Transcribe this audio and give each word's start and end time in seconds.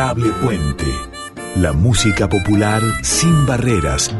Adorable 0.00 0.30
Puente. 0.42 0.86
La 1.56 1.74
música 1.74 2.26
popular 2.26 2.80
sin 3.02 3.44
barreras. 3.44 4.10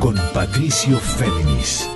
Con 0.00 0.16
Patricio 0.32 0.98
Féminis. 0.98 1.88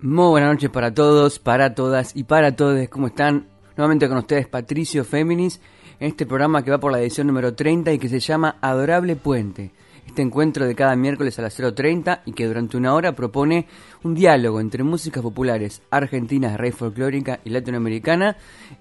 Muy 0.00 0.30
buenas 0.30 0.54
noches 0.54 0.70
para 0.70 0.92
todos, 0.92 1.38
para 1.38 1.72
todas 1.76 2.16
y 2.16 2.24
para 2.24 2.56
todos. 2.56 2.88
¿Cómo 2.88 3.06
están? 3.06 3.46
Nuevamente 3.76 4.08
con 4.08 4.18
ustedes 4.18 4.48
Patricio 4.48 5.04
Féminis 5.04 5.60
en 6.00 6.08
este 6.08 6.26
programa 6.26 6.64
que 6.64 6.72
va 6.72 6.80
por 6.80 6.90
la 6.90 7.00
edición 7.00 7.28
número 7.28 7.54
30 7.54 7.92
y 7.92 7.98
que 8.00 8.08
se 8.08 8.18
llama 8.18 8.56
Adorable 8.60 9.14
Puente. 9.14 9.70
Este 10.10 10.22
encuentro 10.22 10.66
de 10.66 10.74
cada 10.74 10.96
miércoles 10.96 11.38
a 11.38 11.42
las 11.42 11.56
0.30 11.56 12.22
y 12.26 12.32
que 12.32 12.48
durante 12.48 12.76
una 12.76 12.94
hora 12.94 13.14
propone 13.14 13.68
un 14.02 14.16
diálogo 14.16 14.58
entre 14.58 14.82
músicas 14.82 15.22
populares 15.22 15.82
argentinas, 15.88 16.58
rey 16.58 16.72
folclórica 16.72 17.38
y 17.44 17.50
latinoamericana 17.50 18.36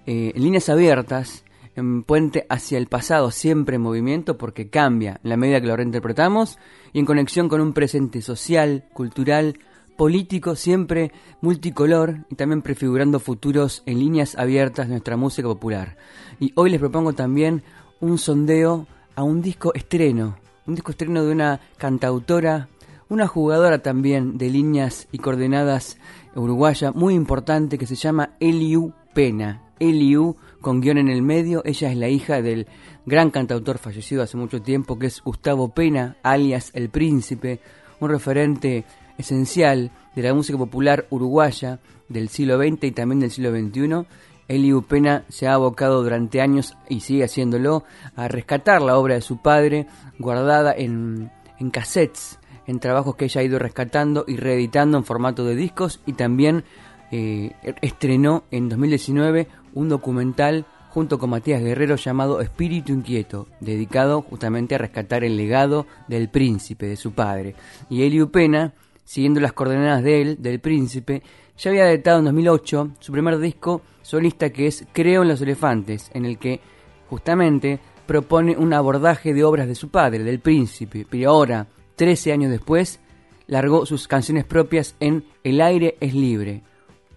eh, 0.08 0.32
en 0.34 0.42
líneas 0.42 0.70
abiertas, 0.70 1.44
en 1.76 2.02
puente 2.02 2.48
hacia 2.50 2.80
el 2.80 2.88
pasado, 2.88 3.30
siempre 3.30 3.76
en 3.76 3.84
movimiento 3.84 4.40
porque 4.40 4.72
cambia 4.72 5.20
en 5.24 5.30
la 5.30 5.38
medida 5.38 5.62
que 5.62 5.68
lo 5.68 5.76
reinterpretamos 5.76 6.58
y 6.94 7.00
en 7.00 7.06
conexión 7.06 7.48
con 7.48 7.62
un 7.62 7.74
presente 7.74 8.24
social, 8.24 8.86
cultural, 8.92 9.60
político, 9.98 10.56
siempre 10.56 11.12
multicolor 11.42 12.26
y 12.32 12.36
también 12.38 12.64
prefigurando 12.64 13.20
futuros 13.20 13.84
en 13.86 14.00
líneas 14.00 14.36
abiertas 14.36 14.88
de 14.88 14.94
nuestra 14.94 15.16
música 15.16 15.48
popular. 15.48 15.96
Y 16.40 16.54
hoy 16.56 16.72
les 16.72 16.80
propongo 16.80 17.14
también 17.14 17.62
un 18.00 18.18
sondeo 18.18 18.88
a 19.16 19.22
un 19.22 19.44
disco 19.44 19.76
estreno, 19.76 20.38
un 20.70 20.76
disco 20.76 20.92
estreno 20.92 21.26
de 21.26 21.32
una 21.32 21.60
cantautora, 21.78 22.70
una 23.10 23.26
jugadora 23.26 23.80
también 23.80 24.38
de 24.38 24.52
líneas 24.52 25.08
y 25.12 25.18
coordenadas 25.18 25.98
uruguaya 26.36 26.92
muy 26.92 27.16
importante 27.16 27.80
que 27.80 27.88
se 27.88 27.96
llama 27.96 28.36
Eliu 28.40 28.94
Pena. 29.16 29.64
Eliu 29.80 30.36
con 30.62 30.80
guion 30.80 31.00
en 31.00 31.10
el 31.10 31.24
medio, 31.24 31.64
ella 31.66 31.92
es 31.92 31.98
la 31.98 32.08
hija 32.08 32.44
del 32.44 32.68
gran 33.08 33.32
cantautor 33.32 33.80
fallecido 33.80 34.22
hace 34.22 34.38
mucho 34.38 34.62
tiempo 34.62 35.00
que 35.00 35.08
es 35.08 35.22
Gustavo 35.24 35.70
Pena, 35.70 36.18
alias 36.22 36.70
El 36.76 36.90
Príncipe, 36.90 37.62
un 38.00 38.10
referente 38.10 38.86
esencial 39.18 39.92
de 40.16 40.22
la 40.22 40.36
música 40.36 40.58
popular 40.58 41.08
uruguaya 41.10 41.80
del 42.10 42.30
siglo 42.30 42.60
XX 42.60 42.84
y 42.84 42.92
también 42.92 43.22
del 43.22 43.32
siglo 43.32 43.52
XXI. 43.52 44.06
Eli 44.50 44.74
Pena 44.82 45.24
se 45.30 45.48
ha 45.48 45.54
abocado 45.54 46.04
durante 46.04 46.42
años 46.42 46.76
y 46.90 47.00
sigue 47.00 47.24
haciéndolo 47.24 47.84
a 48.16 48.28
rescatar 48.28 48.82
la 48.82 48.98
obra 48.98 49.14
de 49.16 49.22
su 49.22 49.38
padre 49.38 49.88
guardada 50.18 50.74
en, 50.76 51.32
en 51.60 51.70
cassettes, 51.70 52.40
en 52.66 52.80
trabajos 52.80 53.16
que 53.16 53.26
ella 53.26 53.42
ha 53.42 53.44
ido 53.44 53.60
rescatando 53.60 54.26
y 54.28 54.36
reeditando 54.38 54.98
en 54.98 55.06
formato 55.06 55.46
de 55.46 55.56
discos 55.56 56.02
y 56.06 56.14
también 56.14 56.64
eh, 57.12 57.54
estrenó 57.82 58.44
en 58.52 58.70
2019 58.70 59.48
un 59.76 59.88
documental 59.88 60.66
junto 60.90 61.20
con 61.20 61.30
Matías 61.30 61.62
Guerrero 61.62 61.96
llamado 61.96 62.42
Espíritu 62.42 62.92
Inquieto, 62.92 63.48
dedicado 63.60 64.24
justamente 64.24 64.74
a 64.74 64.80
rescatar 64.80 65.24
el 65.24 65.38
legado 65.38 65.86
del 66.08 66.30
príncipe, 66.30 66.88
de 66.88 66.96
su 66.96 67.12
padre. 67.12 67.56
Y 67.90 68.02
Eliu 68.02 68.32
Pena 68.32 68.74
siguiendo 69.10 69.40
las 69.40 69.54
coordenadas 69.54 70.04
de 70.04 70.22
él, 70.22 70.38
del 70.40 70.60
príncipe, 70.60 71.24
ya 71.58 71.72
había 71.72 71.90
editado 71.90 72.20
en 72.20 72.26
2008 72.26 72.92
su 73.00 73.12
primer 73.12 73.40
disco 73.40 73.82
solista 74.04 74.52
que 74.52 74.68
es 74.68 74.86
Creo 74.94 75.24
en 75.24 75.30
los 75.30 75.42
elefantes, 75.42 76.12
en 76.14 76.26
el 76.26 76.38
que 76.38 76.60
justamente 77.08 77.80
propone 78.06 78.56
un 78.56 78.72
abordaje 78.72 79.34
de 79.34 79.44
obras 79.44 79.68
de 79.68 79.74
su 79.74 79.90
padre, 79.90 80.24
del 80.24 80.40
príncipe, 80.40 81.08
pero 81.10 81.32
ahora, 81.32 81.66
13 81.96 82.34
años 82.34 82.52
después, 82.52 83.00
largó 83.48 83.88
sus 83.88 84.08
canciones 84.08 84.46
propias 84.46 84.96
en 85.00 85.24
El 85.44 85.60
aire 85.62 85.98
es 86.02 86.14
libre, 86.14 86.62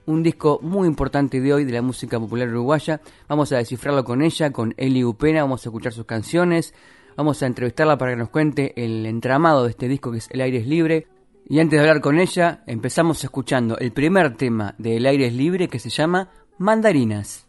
un 0.07 0.23
disco 0.23 0.61
muy 0.63 0.89
importante 0.89 1.43
de 1.43 1.53
hoy 1.53 1.67
de 1.67 1.73
la 1.73 1.83
música 1.83 2.19
popular 2.19 2.49
uruguaya. 2.49 3.03
Vamos 3.29 3.53
a 3.53 3.59
descifrarlo 3.59 4.03
con 4.03 4.23
ella, 4.23 4.51
con 4.51 4.73
Eli 4.79 5.05
Upena, 5.05 5.43
vamos 5.43 5.67
a 5.67 5.69
escuchar 5.69 5.93
sus 5.93 6.07
canciones, 6.07 6.73
vamos 7.19 7.43
a 7.43 7.47
entrevistarla 7.47 7.99
para 7.99 8.13
que 8.13 8.17
nos 8.17 8.31
cuente 8.31 8.73
el 8.83 9.05
entramado 9.05 9.65
de 9.65 9.71
este 9.73 9.89
disco 9.89 10.11
que 10.11 10.19
es 10.19 10.31
El 10.31 10.41
aire 10.41 10.57
es 10.57 10.67
libre. 10.67 11.07
Y 11.49 11.61
antes 11.61 11.79
de 11.79 11.81
hablar 11.81 12.01
con 12.01 12.19
ella, 12.19 12.63
empezamos 12.67 13.23
escuchando 13.25 13.79
el 13.79 13.93
primer 13.93 14.37
tema 14.37 14.75
de 14.79 14.97
El 14.97 15.07
aire 15.07 15.27
es 15.27 15.35
libre 15.35 15.69
que 15.69 15.79
se 15.79 15.91
llama 15.91 16.31
Mandarinas. 16.59 17.47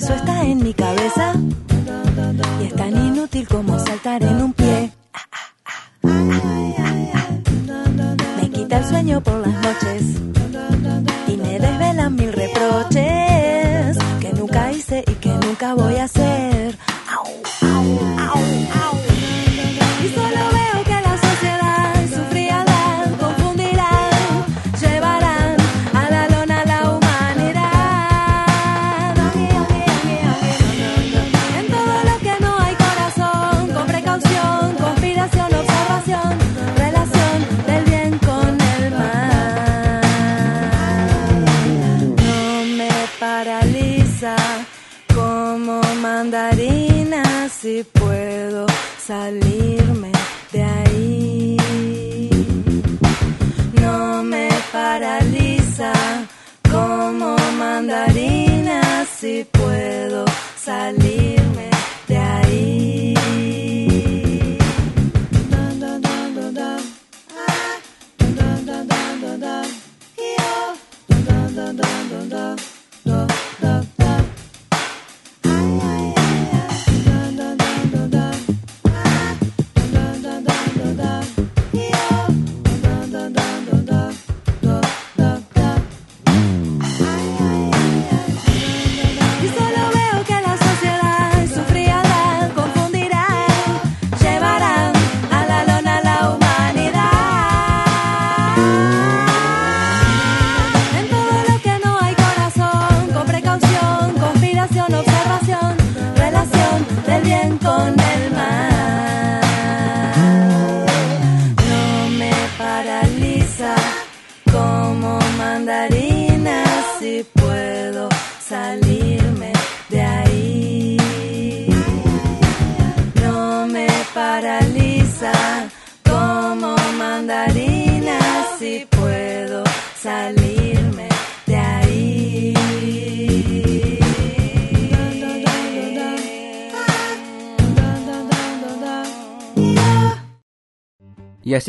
Eso 0.00 0.14
está 0.14 0.44
en 0.44 0.62
mi 0.62 0.72
cabeza 0.72 1.34
y 2.62 2.66
es 2.66 2.74
tan 2.74 2.96
inútil 3.06 3.46
como 3.46 3.78
saltar 3.78 4.22
en 4.22 4.42
un 4.42 4.52
pie. 4.54 4.92
Me 8.40 8.50
quita 8.50 8.78
el 8.78 8.84
sueño 8.86 9.20
por 9.20 9.46
las 9.46 9.54
noches 9.66 10.02
y 11.28 11.36
me 11.36 11.58
desvelan 11.58 12.14
mil 12.16 12.32
reproches 12.32 13.98
que 14.20 14.32
nunca 14.32 14.72
hice 14.72 15.04
y 15.06 15.14
que 15.16 15.32
nunca 15.34 15.74
voy 15.74 15.96
a 15.96 16.04
hacer. 16.04 16.39
Puedo 47.84 48.66
salirme 48.98 49.69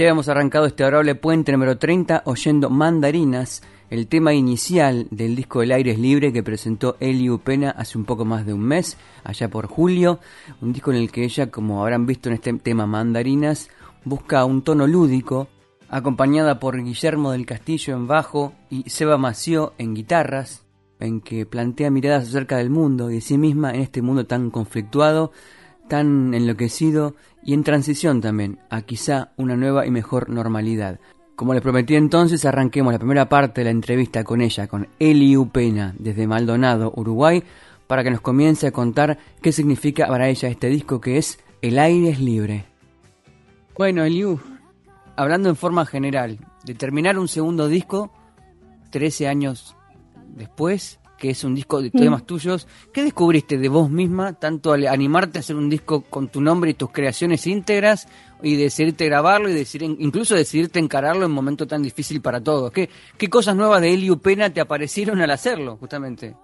Y 0.02 0.04
así 0.04 0.08
habíamos 0.08 0.30
arrancado 0.30 0.66
este 0.66 0.82
adorable 0.82 1.14
puente 1.14 1.52
número 1.52 1.78
30 1.78 2.24
oyendo 2.26 2.72
Mandarinas, 2.72 3.62
el 3.92 4.08
tema 4.08 4.34
inicial 4.34 5.06
del 5.12 5.36
disco 5.36 5.62
El 5.62 5.72
aire 5.72 5.96
libre 5.96 6.34
que 6.34 6.42
presentó 6.42 6.98
Eli 7.00 7.30
Pena 7.38 7.70
hace 7.70 8.00
un 8.00 8.06
poco 8.06 8.26
más 8.26 8.44
de 8.44 8.52
un 8.52 8.62
mes, 8.62 8.98
allá 9.24 9.48
por 9.48 9.68
julio, 9.68 10.20
un 10.60 10.74
disco 10.74 10.90
en 10.90 10.98
el 10.98 11.12
que 11.12 11.24
ella, 11.24 11.52
como 11.52 11.84
habrán 11.84 12.08
visto 12.08 12.30
en 12.30 12.34
este 12.34 12.52
tema 12.54 12.88
Mandarinas, 12.88 13.70
busca 14.04 14.44
un 14.44 14.64
tono 14.64 14.88
lúdico, 14.88 15.50
acompañada 15.88 16.60
por 16.60 16.84
Guillermo 16.84 17.34
del 17.34 17.46
Castillo 17.46 17.94
en 17.94 18.08
bajo 18.08 18.54
y 18.72 18.90
Seba 18.90 19.20
Mació 19.20 19.74
en 19.78 19.94
guitarras, 19.94 20.66
en 21.00 21.22
que 21.22 21.46
plantea 21.46 21.92
miradas 21.92 22.28
acerca 22.28 22.58
del 22.58 22.72
mundo 22.72 23.12
y 23.12 23.16
de 23.16 23.22
sí 23.22 23.38
misma 23.38 23.72
en 23.76 23.82
este 23.82 24.02
mundo 24.02 24.26
tan 24.26 24.50
conflictuado, 24.50 25.32
tan 25.92 26.34
enloquecido 26.34 27.16
y 27.44 27.54
en 27.54 27.66
transición 27.66 28.22
también 28.22 28.60
a 28.70 28.82
quizá 28.84 29.34
una 29.36 29.58
nueva 29.58 29.86
y 29.86 29.92
mejor 29.92 30.30
normalidad. 30.30 31.02
Como 31.36 31.54
les 31.54 31.62
prometí 31.62 31.96
entonces, 31.96 32.46
arranquemos 32.46 32.94
la 32.94 33.00
primera 33.00 33.28
parte 33.28 33.60
de 33.60 33.66
la 33.66 33.72
entrevista 33.72 34.24
con 34.24 34.40
ella, 34.40 34.68
con 34.68 34.88
Eli 35.00 35.36
Upena, 35.36 35.94
desde 36.00 36.28
Maldonado, 36.28 36.94
Uruguay, 36.96 37.44
para 37.88 38.06
que 38.06 38.10
nos 38.10 38.22
comience 38.22 38.68
a 38.68 38.72
contar 38.72 39.18
qué 39.42 39.52
significa 39.52 40.08
para 40.08 40.30
ella 40.30 40.48
este 40.48 40.70
disco 40.70 41.02
que 41.02 41.18
es 41.18 41.40
El 41.62 41.78
aire 41.78 42.12
es 42.12 42.22
libre. 42.22 42.64
Bueno, 43.78 44.06
Eliu, 44.06 44.40
hablando 45.18 45.50
en 45.50 45.58
forma 45.58 45.86
general, 45.86 46.40
de 46.64 46.74
terminar 46.74 47.20
un 47.20 47.28
segundo 47.28 47.68
disco, 47.68 48.14
13 48.92 49.28
años 49.28 49.76
después, 50.38 51.01
que 51.22 51.30
es 51.30 51.44
un 51.44 51.54
disco 51.54 51.84
de 51.84 51.92
temas 51.92 52.24
tuyos. 52.26 52.68
¿Qué 52.92 53.04
descubriste 53.04 53.60
de 53.60 53.70
vos 53.70 53.92
misma, 53.92 54.34
tanto 54.34 54.74
al 54.74 54.88
animarte 54.88 55.38
a 55.38 55.42
hacer 55.42 55.56
un 55.56 55.70
disco 55.70 56.02
con 56.02 56.30
tu 56.30 56.42
nombre 56.42 56.72
y 56.72 56.74
tus 56.74 56.90
creaciones 56.90 57.46
íntegras, 57.46 58.08
y 58.42 58.56
decidirte 58.56 59.06
grabarlo 59.06 59.48
y 59.48 59.54
decir, 59.54 59.84
incluso 59.84 60.34
decidirte 60.34 60.80
encararlo 60.80 61.26
en 61.26 61.30
un 61.30 61.36
momento 61.36 61.68
tan 61.68 61.84
difícil 61.84 62.22
para 62.22 62.42
todos? 62.42 62.72
¿Qué, 62.72 62.90
qué 63.20 63.30
cosas 63.30 63.56
nuevas 63.56 63.82
de 63.82 63.94
Elio 63.94 64.18
Pena 64.18 64.50
te 64.50 64.62
aparecieron 64.62 65.22
al 65.22 65.30
hacerlo, 65.30 65.78
justamente? 65.78 66.36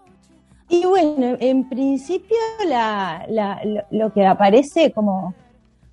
Y 0.70 0.86
bueno, 0.86 1.38
en 1.40 1.68
principio 1.68 2.38
la, 2.68 3.26
lo 3.90 4.14
que 4.14 4.28
aparece 4.28 4.92
como, 4.92 5.34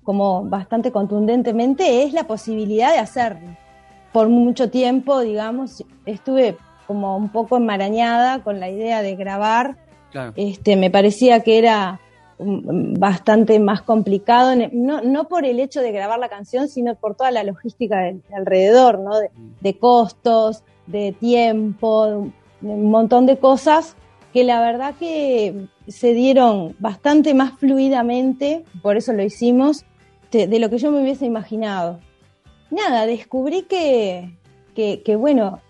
como 0.03 0.45
bastante 0.47 0.91
contundentemente 0.91 2.03
es 2.03 2.13
la 2.13 2.27
posibilidad 2.27 2.91
de 2.91 2.99
hacerlo. 2.99 3.57
Por 4.13 4.29
mucho 4.29 4.69
tiempo, 4.69 5.21
digamos, 5.21 5.83
estuve 6.05 6.55
como 6.87 7.17
un 7.17 7.29
poco 7.29 7.57
enmarañada 7.57 8.43
con 8.43 8.59
la 8.59 8.69
idea 8.69 9.01
de 9.01 9.15
grabar. 9.15 9.77
Este, 10.35 10.77
me 10.77 10.89
parecía 10.89 11.41
que 11.41 11.57
era 11.57 11.99
bastante 12.37 13.59
más 13.59 13.81
complicado, 13.81 14.53
no, 14.71 15.01
no 15.01 15.27
por 15.27 15.45
el 15.45 15.59
hecho 15.59 15.81
de 15.81 15.91
grabar 15.91 16.19
la 16.19 16.29
canción, 16.29 16.67
sino 16.67 16.95
por 16.95 17.15
toda 17.15 17.31
la 17.31 17.43
logística 17.43 17.99
de, 17.99 18.21
alrededor, 18.35 18.99
¿no? 18.99 19.13
De, 19.61 19.77
costos, 19.77 20.63
de 20.85 21.13
tiempo, 21.13 22.31
un 22.61 22.89
montón 22.89 23.25
de 23.25 23.37
cosas 23.37 23.95
que 24.33 24.43
la 24.43 24.59
verdad 24.59 24.95
que 24.99 25.67
se 25.87 26.13
dieron 26.13 26.75
bastante 26.79 27.33
más 27.33 27.57
fluidamente, 27.57 28.65
por 28.81 28.97
eso 28.97 29.13
lo 29.13 29.23
hicimos, 29.23 29.85
de, 30.31 30.59
lo 30.59 30.69
que 30.69 30.77
yo 30.77 30.91
me 30.91 31.01
hubiese 31.01 31.25
imaginado. 31.25 31.99
Nada, 32.69 33.05
descubrí 33.05 33.61
que, 33.61 34.29
que, 34.75 35.01
que 35.03 35.15
bueno, 35.15 35.61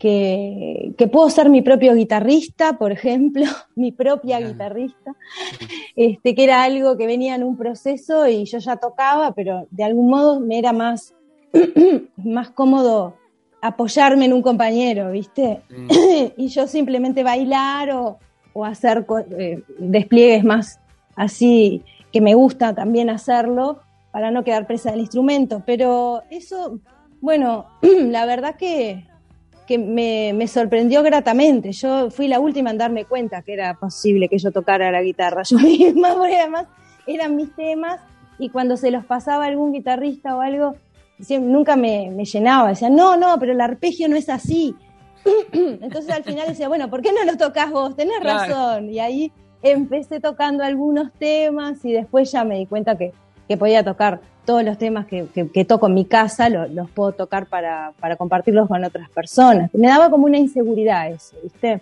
que, 0.00 1.08
puedo 1.12 1.28
ser 1.28 1.50
mi 1.50 1.60
propio 1.60 1.94
guitarrista, 1.94 2.78
por 2.78 2.90
ejemplo, 2.90 3.44
mi 3.76 3.92
propia 3.92 4.40
guitarrista, 4.40 5.14
este, 5.94 6.34
que 6.34 6.42
era 6.42 6.64
algo 6.64 6.96
que 6.96 7.06
venía 7.06 7.34
en 7.34 7.44
un 7.44 7.56
proceso 7.56 8.26
y 8.26 8.46
yo 8.46 8.58
ya 8.58 8.76
tocaba, 8.76 9.32
pero 9.34 9.68
de 9.70 9.84
algún 9.84 10.08
modo 10.08 10.40
me 10.40 10.58
era 10.58 10.72
más, 10.72 11.14
más 12.16 12.50
cómodo 12.50 13.14
apoyarme 13.60 14.24
en 14.24 14.32
un 14.32 14.40
compañero, 14.40 15.10
¿viste? 15.12 15.60
y 16.36 16.48
yo 16.48 16.66
simplemente 16.66 17.22
bailar 17.22 17.90
o, 17.90 18.18
hacer 18.64 19.06
eh, 19.38 19.62
despliegues 19.78 20.44
más 20.44 20.80
así, 21.14 21.82
que 22.12 22.20
me 22.20 22.34
gusta 22.34 22.74
también 22.74 23.08
hacerlo, 23.08 23.80
para 24.10 24.30
no 24.30 24.44
quedar 24.44 24.66
presa 24.66 24.90
del 24.90 25.00
instrumento. 25.00 25.62
Pero 25.64 26.22
eso, 26.30 26.80
bueno, 27.20 27.66
la 27.82 28.26
verdad 28.26 28.56
que 28.56 29.04
que 29.70 29.78
me, 29.78 30.48
sorprendió 30.48 31.00
gratamente. 31.04 31.70
Yo 31.70 32.10
fui 32.10 32.26
la 32.26 32.40
última 32.40 32.72
en 32.72 32.78
darme 32.78 33.04
cuenta 33.04 33.42
que 33.42 33.52
era 33.52 33.74
posible 33.74 34.28
que 34.28 34.36
yo 34.36 34.50
tocara 34.50 34.90
la 34.90 35.00
guitarra 35.00 35.42
yo 35.48 35.58
misma, 35.58 36.12
porque 36.16 36.38
además 36.38 36.66
eran 37.06 37.36
mis 37.36 37.54
temas 37.54 38.00
y 38.40 38.48
cuando 38.48 38.76
se 38.76 38.90
los 38.90 39.04
pasaba 39.04 39.44
a 39.44 39.46
algún 39.46 39.72
guitarrista 39.72 40.36
o 40.36 40.40
algo, 40.40 40.74
nunca 41.38 41.76
me, 41.76 42.10
llenaba. 42.24 42.70
Decía, 42.70 42.90
no, 42.90 43.16
no, 43.16 43.38
pero 43.38 43.52
el 43.52 43.60
arpegio 43.60 44.08
no 44.08 44.16
es 44.16 44.28
así. 44.28 44.74
Entonces 45.52 46.10
al 46.10 46.24
final 46.24 46.48
decía, 46.48 46.66
bueno, 46.66 46.90
¿por 46.90 47.00
qué 47.00 47.12
no 47.12 47.22
lo 47.24 47.36
tocas 47.36 47.70
vos? 47.70 47.94
Tenés 47.94 48.24
razón. 48.24 48.90
Y 48.90 48.98
ahí 48.98 49.30
empecé 49.62 50.18
tocando 50.18 50.64
algunos 50.64 51.12
temas 51.12 51.84
y 51.84 51.92
después 51.92 52.32
ya 52.32 52.42
me 52.42 52.58
di 52.58 52.66
cuenta 52.66 52.98
que, 52.98 53.12
que 53.46 53.56
podía 53.56 53.84
tocar 53.84 54.20
todos 54.50 54.64
los 54.64 54.78
temas 54.78 55.06
que, 55.06 55.64
toco 55.64 55.86
en 55.86 55.94
mi 55.94 56.04
casa 56.06 56.48
los 56.48 56.90
puedo 56.90 57.12
tocar 57.12 57.46
para, 57.46 57.94
compartirlos 58.18 58.66
con 58.66 58.82
otras 58.82 59.08
personas. 59.10 59.72
Me 59.72 59.86
daba 59.86 60.10
como 60.10 60.24
una 60.24 60.38
inseguridad 60.38 61.08
eso, 61.08 61.36
¿viste? 61.40 61.80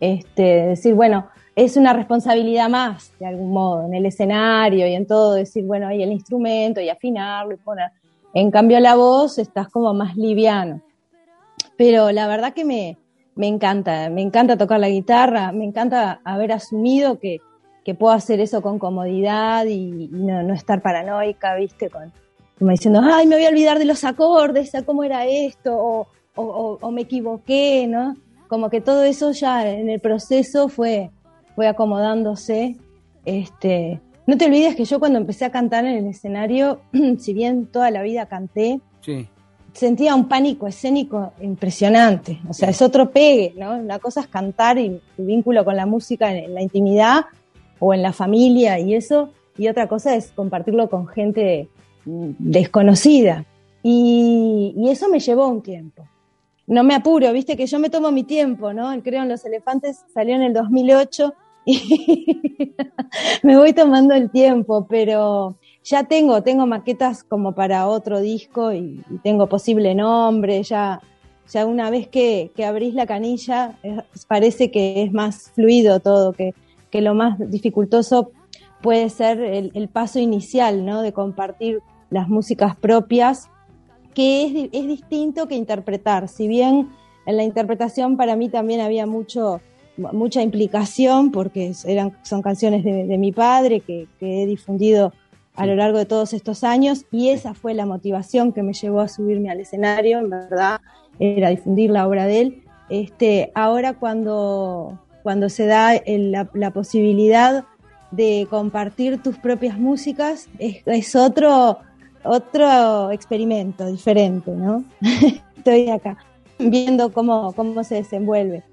Este, 0.00 0.68
decir, 0.68 0.94
bueno, 0.94 1.28
es 1.54 1.76
una 1.76 1.92
responsabilidad 1.92 2.70
más, 2.70 3.12
de 3.20 3.26
algún 3.26 3.50
modo, 3.50 3.84
en 3.84 3.92
el 3.92 4.06
escenario 4.06 4.88
y 4.88 4.94
en 4.94 5.06
todo, 5.06 5.34
decir, 5.34 5.66
bueno, 5.66 5.86
hay 5.86 6.02
el 6.02 6.10
instrumento 6.10 6.80
y 6.80 6.88
afinarlo 6.88 7.52
y 7.52 7.58
poner. 7.58 7.90
En 8.32 8.50
cambio, 8.50 8.80
la 8.80 8.94
voz 8.94 9.38
estás 9.38 9.68
como 9.68 9.92
más 9.92 10.16
liviano. 10.16 10.80
Pero 11.76 12.10
la 12.10 12.26
verdad 12.26 12.54
que 12.54 12.64
me, 12.64 12.96
me 13.34 13.48
encanta, 13.48 14.08
me 14.08 14.22
encanta 14.22 14.56
tocar 14.56 14.80
la 14.80 14.88
guitarra, 14.88 15.52
me 15.52 15.66
encanta 15.66 16.22
haber 16.24 16.52
asumido 16.52 17.18
que, 17.18 17.42
que 17.88 17.94
puedo 17.94 18.12
hacer 18.12 18.38
eso 18.38 18.60
con 18.60 18.78
comodidad 18.78 19.64
y, 19.64 20.10
no, 20.12 20.52
estar 20.52 20.82
paranoica, 20.82 21.54
¿viste? 21.54 21.88
Con, 21.88 22.12
como 22.58 22.70
diciendo, 22.70 23.00
ay, 23.02 23.26
me 23.26 23.36
voy 23.36 23.46
a 23.46 23.48
olvidar 23.48 23.78
de 23.78 23.86
los 23.86 24.04
acordes, 24.04 24.72
cómo 24.84 25.04
era 25.04 25.24
esto, 25.24 26.06
o, 26.36 26.90
me 26.90 27.00
equivoqué, 27.00 27.86
¿no? 27.88 28.14
Como 28.46 28.68
que 28.68 28.82
todo 28.82 29.04
eso 29.04 29.32
ya 29.32 29.66
en 29.66 29.88
el 29.88 30.00
proceso 30.00 30.68
fue, 30.68 31.08
fue 31.56 31.66
acomodándose. 31.66 32.76
Este, 33.24 34.02
no 34.26 34.36
te 34.36 34.44
olvides 34.44 34.76
que 34.76 34.84
yo 34.84 35.00
cuando 35.00 35.18
empecé 35.18 35.46
a 35.46 35.50
cantar 35.50 35.86
en 35.86 35.96
el 35.96 36.06
escenario, 36.08 36.82
si 37.18 37.32
bien 37.32 37.64
toda 37.64 37.90
la 37.90 38.02
vida 38.02 38.26
canté, 38.26 38.82
sentía 39.72 40.14
un 40.14 40.28
pánico 40.28 40.66
escénico 40.66 41.32
impresionante. 41.40 42.38
O 42.50 42.52
sea, 42.52 42.68
es 42.68 42.82
otro 42.82 43.10
pegue, 43.12 43.54
¿no? 43.56 43.76
Una 43.76 43.98
cosa 43.98 44.20
es 44.20 44.26
cantar 44.26 44.76
y 44.76 45.00
tu 45.16 45.24
vínculo 45.24 45.64
con 45.64 45.74
la 45.74 45.86
música 45.86 46.30
en 46.34 46.52
la 46.52 46.60
intimidad, 46.60 47.24
o 47.78 47.94
en 47.94 48.02
la 48.02 48.12
familia 48.12 48.78
y 48.78 48.94
eso, 48.94 49.30
y 49.56 49.68
otra 49.68 49.88
cosa 49.88 50.14
es 50.14 50.30
compartirlo 50.32 50.88
con 50.88 51.06
gente 51.06 51.68
desconocida. 52.04 53.44
Y, 53.82 54.74
eso 54.88 55.08
me 55.08 55.20
llevó 55.20 55.48
un 55.48 55.62
tiempo. 55.62 56.06
No 56.66 56.84
me 56.84 56.94
apuro, 56.94 57.32
viste 57.32 57.56
que 57.56 57.66
yo 57.66 57.78
me 57.78 57.90
tomo 57.90 58.10
mi 58.10 58.24
tiempo, 58.24 58.72
¿no? 58.72 58.92
El 58.92 59.02
Creo 59.02 59.22
en 59.22 59.28
los 59.28 59.44
Elefantes 59.44 60.04
salió 60.12 60.34
en 60.34 60.42
el 60.42 60.52
2008 60.52 61.34
y 61.64 62.42
me 63.42 63.56
voy 63.56 63.72
tomando 63.72 64.14
el 64.14 64.30
tiempo, 64.30 64.86
pero 64.88 65.56
ya 65.82 66.04
tengo, 66.04 66.42
tengo 66.42 66.66
maquetas 66.66 67.24
como 67.24 67.52
para 67.52 67.88
otro 67.88 68.20
disco 68.20 68.72
y, 68.72 69.02
tengo 69.22 69.48
posible 69.48 69.94
nombre, 69.94 70.62
ya, 70.62 71.00
ya 71.50 71.64
una 71.64 71.90
vez 71.90 72.08
que, 72.08 72.50
que 72.54 72.66
abrís 72.66 72.94
la 72.94 73.06
canilla 73.06 73.78
parece 74.28 74.70
que 74.70 75.02
es 75.02 75.12
más 75.12 75.50
fluido 75.54 76.00
todo, 76.00 76.32
que, 76.32 76.54
que 76.90 77.00
lo 77.00 77.14
más 77.14 77.38
dificultoso 77.50 78.32
puede 78.82 79.08
ser 79.10 79.40
el, 79.40 79.88
paso 79.88 80.18
inicial, 80.18 80.84
¿no? 80.84 81.02
De 81.02 81.12
compartir 81.12 81.80
las 82.10 82.28
músicas 82.28 82.76
propias, 82.76 83.50
que 84.14 84.44
es, 84.44 84.70
es, 84.72 84.86
distinto 84.86 85.48
que 85.48 85.56
interpretar. 85.56 86.28
Si 86.28 86.48
bien 86.48 86.88
en 87.26 87.36
la 87.36 87.44
interpretación 87.44 88.16
para 88.16 88.36
mí 88.36 88.48
también 88.48 88.80
había 88.80 89.06
mucho, 89.06 89.60
mucha 89.98 90.42
implicación, 90.42 91.30
porque 91.30 91.72
eran, 91.84 92.16
son 92.22 92.42
canciones 92.42 92.84
de, 92.84 93.18
mi 93.18 93.32
padre 93.32 93.80
que, 93.80 94.06
he 94.20 94.46
difundido 94.46 95.12
a 95.54 95.66
lo 95.66 95.74
largo 95.74 95.98
de 95.98 96.06
todos 96.06 96.32
estos 96.32 96.62
años, 96.64 97.04
y 97.10 97.28
esa 97.30 97.52
fue 97.52 97.74
la 97.74 97.84
motivación 97.84 98.52
que 98.52 98.62
me 98.62 98.72
llevó 98.72 99.00
a 99.00 99.08
subirme 99.08 99.50
al 99.50 99.60
escenario, 99.60 100.20
en 100.20 100.30
verdad, 100.30 100.80
era 101.18 101.50
difundir 101.50 101.90
la 101.90 102.06
obra 102.06 102.26
de 102.26 102.40
él. 102.40 102.62
Este, 102.88 103.50
ahora 103.54 103.94
cuando, 103.94 104.98
cuando 105.22 105.48
se 105.48 105.66
da 105.66 105.92
la, 106.06 106.70
posibilidad 106.70 107.64
de 108.10 108.46
compartir 108.48 109.22
tus 109.22 109.36
propias 109.38 109.78
músicas, 109.78 110.48
es, 110.58 111.16
otro, 111.16 111.78
otro 112.24 113.10
experimento 113.10 113.86
diferente, 113.86 114.50
¿no? 114.52 114.84
Estoy 115.56 115.90
acá 115.90 116.16
viendo 116.58 117.12
cómo, 117.12 117.52
cómo 117.52 117.84
se 117.84 117.96
desenvuelve. 117.96 118.64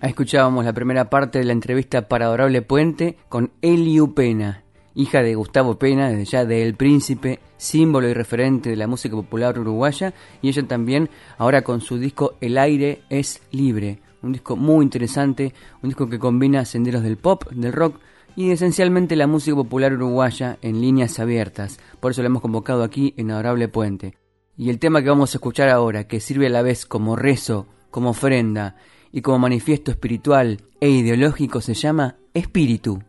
Escuchábamos 0.00 0.64
la 0.64 0.72
primera 0.72 1.10
parte 1.10 1.40
de 1.40 1.44
la 1.44 1.52
entrevista 1.52 2.06
para 2.06 2.26
Adorable 2.26 2.62
Puente 2.62 3.16
con 3.28 3.50
Eliu 3.62 4.14
Pena. 4.14 4.62
hija 4.94 5.22
de 5.22 5.34
Gustavo 5.34 5.76
Pena, 5.76 6.08
desde 6.08 6.24
ya 6.24 6.44
de 6.44 6.62
El 6.62 6.74
Príncipe, 6.74 7.40
símbolo 7.56 8.08
y 8.08 8.14
referente 8.14 8.70
de 8.70 8.76
la 8.76 8.86
música 8.86 9.16
popular 9.16 9.58
uruguaya, 9.58 10.14
y 10.40 10.48
ella 10.48 10.62
también 10.68 11.10
ahora 11.36 11.62
con 11.62 11.80
su 11.80 11.98
disco 11.98 12.34
El 12.40 12.58
aire 12.58 13.02
es 13.10 13.42
libre, 13.50 13.98
un 14.28 14.32
disco 14.34 14.56
muy 14.56 14.84
interesante, 14.84 15.54
un 15.82 15.88
disco 15.90 16.08
que 16.08 16.18
combina 16.18 16.64
senderos 16.64 17.02
del 17.02 17.16
pop, 17.16 17.44
del 17.50 17.72
rock 17.72 17.98
y 18.36 18.50
esencialmente 18.50 19.16
la 19.16 19.26
música 19.26 19.56
popular 19.56 19.92
uruguaya 19.94 20.58
en 20.62 20.80
líneas 20.80 21.18
abiertas, 21.18 21.80
por 21.98 22.12
eso 22.12 22.22
la 22.22 22.26
hemos 22.26 22.42
convocado 22.42 22.84
aquí 22.84 23.14
en 23.16 23.30
Adorable 23.30 23.68
Puente. 23.68 24.16
Y 24.56 24.70
el 24.70 24.78
tema 24.78 25.02
que 25.02 25.08
vamos 25.08 25.34
a 25.34 25.38
escuchar 25.38 25.68
ahora, 25.68 26.06
que 26.06 26.20
sirve 26.20 26.46
a 26.46 26.50
la 26.50 26.62
vez 26.62 26.86
como 26.86 27.16
rezo, 27.16 27.66
como 27.90 28.10
ofrenda 28.10 28.76
y 29.12 29.22
como 29.22 29.38
manifiesto 29.38 29.90
espiritual 29.90 30.60
e 30.80 30.90
ideológico, 30.90 31.60
se 31.60 31.74
llama 31.74 32.16
Espíritu. 32.34 33.02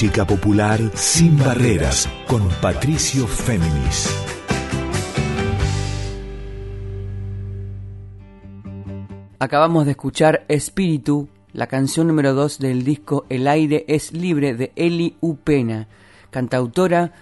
Música 0.00 0.26
popular 0.26 0.80
sin 0.94 1.36
barreras 1.36 2.08
con 2.26 2.48
Patricio 2.62 3.26
Féminis. 3.26 4.08
Acabamos 9.38 9.84
de 9.84 9.90
escuchar 9.90 10.44
Espíritu, 10.48 11.28
la 11.52 11.66
canción 11.66 12.06
número 12.06 12.32
2 12.34 12.60
del 12.60 12.84
disco 12.84 13.26
El 13.28 13.46
aire 13.46 13.84
es 13.88 14.12
libre 14.12 14.54
de 14.54 14.72
Eli 14.76 15.16
Upena, 15.20 15.88
cantautora 16.30 17.12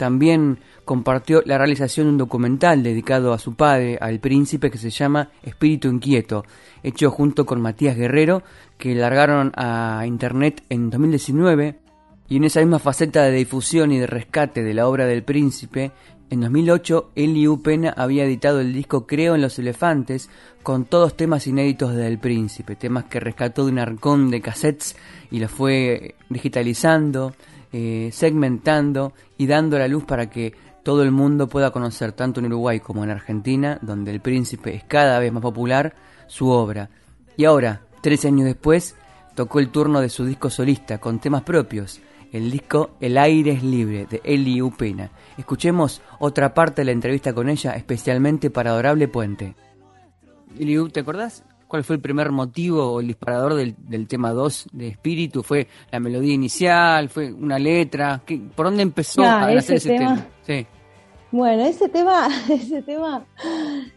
También 0.00 0.60
compartió 0.86 1.42
la 1.44 1.58
realización 1.58 2.06
de 2.06 2.12
un 2.12 2.16
documental 2.16 2.82
dedicado 2.82 3.34
a 3.34 3.38
su 3.38 3.54
padre, 3.54 3.98
al 4.00 4.18
príncipe, 4.18 4.70
que 4.70 4.78
se 4.78 4.88
llama 4.88 5.28
Espíritu 5.42 5.88
Inquieto, 5.88 6.46
hecho 6.82 7.10
junto 7.10 7.44
con 7.44 7.60
Matías 7.60 7.98
Guerrero, 7.98 8.42
que 8.78 8.94
largaron 8.94 9.52
a 9.56 10.04
internet 10.06 10.62
en 10.70 10.88
2019 10.88 11.80
Y 12.30 12.38
en 12.38 12.44
esa 12.44 12.60
misma 12.60 12.78
faceta 12.78 13.24
de 13.24 13.32
difusión 13.32 13.92
y 13.92 13.98
de 13.98 14.06
rescate 14.06 14.62
de 14.62 14.72
la 14.72 14.88
obra 14.88 15.04
del 15.04 15.22
príncipe, 15.22 15.92
en 16.30 16.40
2008 16.40 17.10
Eliu 17.14 17.60
Pena 17.60 17.92
había 17.94 18.24
editado 18.24 18.60
el 18.60 18.72
disco 18.72 19.06
Creo 19.06 19.34
en 19.34 19.42
los 19.42 19.58
elefantes 19.58 20.30
con 20.62 20.86
todos 20.86 21.14
temas 21.14 21.46
inéditos 21.46 21.94
del 21.94 22.18
príncipe, 22.18 22.74
temas 22.74 23.04
que 23.04 23.20
rescató 23.20 23.66
de 23.66 23.72
un 23.72 23.80
arcón 23.80 24.30
de 24.30 24.40
cassettes 24.40 24.96
y 25.30 25.40
los 25.40 25.50
fue 25.50 26.14
digitalizando, 26.30 27.34
eh, 27.72 28.10
segmentando 28.12 29.12
y 29.38 29.46
dando 29.46 29.78
la 29.78 29.88
luz 29.88 30.04
para 30.04 30.28
que 30.30 30.54
todo 30.82 31.02
el 31.02 31.10
mundo 31.10 31.48
pueda 31.48 31.70
conocer, 31.70 32.12
tanto 32.12 32.40
en 32.40 32.46
Uruguay 32.46 32.80
como 32.80 33.04
en 33.04 33.10
Argentina, 33.10 33.78
donde 33.82 34.10
el 34.10 34.20
príncipe 34.20 34.74
es 34.74 34.84
cada 34.84 35.18
vez 35.18 35.32
más 35.32 35.42
popular, 35.42 35.94
su 36.26 36.48
obra. 36.48 36.90
Y 37.36 37.44
ahora, 37.44 37.82
tres 38.00 38.24
años 38.24 38.46
después, 38.46 38.96
tocó 39.34 39.60
el 39.60 39.68
turno 39.68 40.00
de 40.00 40.08
su 40.08 40.24
disco 40.24 40.50
solista 40.50 40.98
con 40.98 41.18
temas 41.18 41.42
propios 41.42 42.00
el 42.32 42.50
disco 42.50 42.90
El 43.00 43.18
aire 43.18 43.52
es 43.52 43.62
libre 43.62 44.06
de 44.08 44.20
Eli 44.24 44.62
Upena. 44.62 45.10
Escuchemos 45.36 46.00
otra 46.18 46.54
parte 46.54 46.82
de 46.82 46.86
la 46.86 46.92
entrevista 46.92 47.32
con 47.32 47.48
ella 47.48 47.72
especialmente 47.72 48.50
para 48.50 48.70
Adorable 48.70 49.08
Puente. 49.08 49.54
Eli, 50.58 50.88
¿te 50.90 51.00
acordás 51.00 51.44
cuál 51.70 51.84
fue 51.84 51.96
el 51.96 52.02
primer 52.02 52.32
motivo 52.32 52.92
o 52.92 53.00
el 53.00 53.06
disparador 53.06 53.54
del, 53.54 54.08
tema 54.08 54.32
2 54.32 54.66
de 54.72 54.88
Espíritu? 54.88 55.42
¿Fue 55.42 55.68
la 55.90 56.00
melodía 56.00 56.34
inicial? 56.34 57.08
¿Fue 57.08 57.32
una 57.32 57.58
letra? 57.58 58.20
¿Qué, 58.26 58.40
¿Por 58.54 58.66
dónde 58.66 58.82
empezó 58.82 59.22
a 59.22 59.46
hacer 59.46 59.76
ese 59.76 59.88
tema? 59.88 60.26
Bueno, 61.32 61.64
ese 61.64 61.88
tema, 61.88 62.28
ese 62.50 62.82
tema 62.82 63.24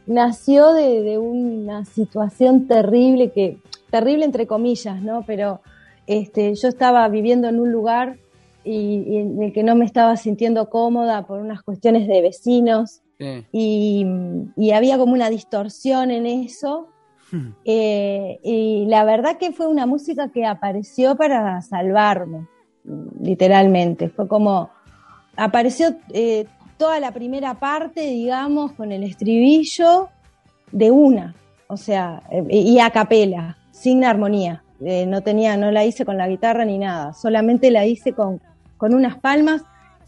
nació 0.05 0.71
de, 0.73 1.01
de, 1.01 1.17
una 1.17 1.83
situación 1.83 2.67
terrible 2.67 3.31
que, 3.31 3.57
terrible 3.89 4.25
entre 4.25 4.45
comillas, 4.45 5.01
¿no? 5.01 5.23
Pero 5.25 5.61
este, 6.05 6.53
yo 6.53 6.67
estaba 6.67 7.07
viviendo 7.07 7.47
en 7.47 7.59
un 7.59 7.71
lugar 7.71 8.17
y, 8.63 9.17
en 9.17 9.41
el 9.41 9.51
que 9.51 9.63
no 9.63 9.75
me 9.75 9.85
estaba 9.85 10.15
sintiendo 10.15 10.69
cómoda 10.69 11.25
por 11.25 11.39
unas 11.39 11.63
cuestiones 11.63 12.07
de 12.07 12.21
vecinos 12.21 13.01
y, 13.51 14.05
había 14.73 14.97
como 14.97 15.13
una 15.13 15.29
distorsión 15.29 16.11
en 16.11 16.25
eso. 16.25 16.87
Eh, 17.65 18.39
y 18.43 18.85
la 18.87 19.03
verdad 19.05 19.37
que 19.37 19.51
fue 19.51 19.67
una 19.67 19.85
música 19.85 20.29
que 20.29 20.45
apareció 20.45 21.15
para 21.15 21.61
salvarme, 21.61 22.47
literalmente. 23.19 24.09
Fue 24.09 24.27
como, 24.27 24.69
apareció 25.35 25.95
eh, 26.13 26.45
toda 26.77 26.99
la 26.99 27.11
primera 27.11 27.55
parte, 27.55 28.01
digamos, 28.01 28.73
con 28.73 28.91
el 28.91 29.03
estribillo 29.03 30.09
de 30.71 30.91
una, 30.91 31.35
o 31.67 31.77
sea, 31.77 32.21
eh, 32.29 32.45
y 32.49 32.79
a 32.79 32.91
capela, 32.91 33.57
sin 33.71 34.03
armonía. 34.03 34.63
no 34.79 35.21
tenía, 35.21 35.57
no 35.57 35.71
la 35.71 35.85
hice 35.85 36.05
con 36.05 36.17
la 36.17 36.27
guitarra 36.27 36.65
ni 36.65 36.77
nada, 36.77 37.13
solamente 37.13 37.71
la 37.71 37.85
hice 37.85 38.13
con, 38.13 38.41
con 38.77 38.93
unas 38.93 39.17
palmas, 39.17 39.63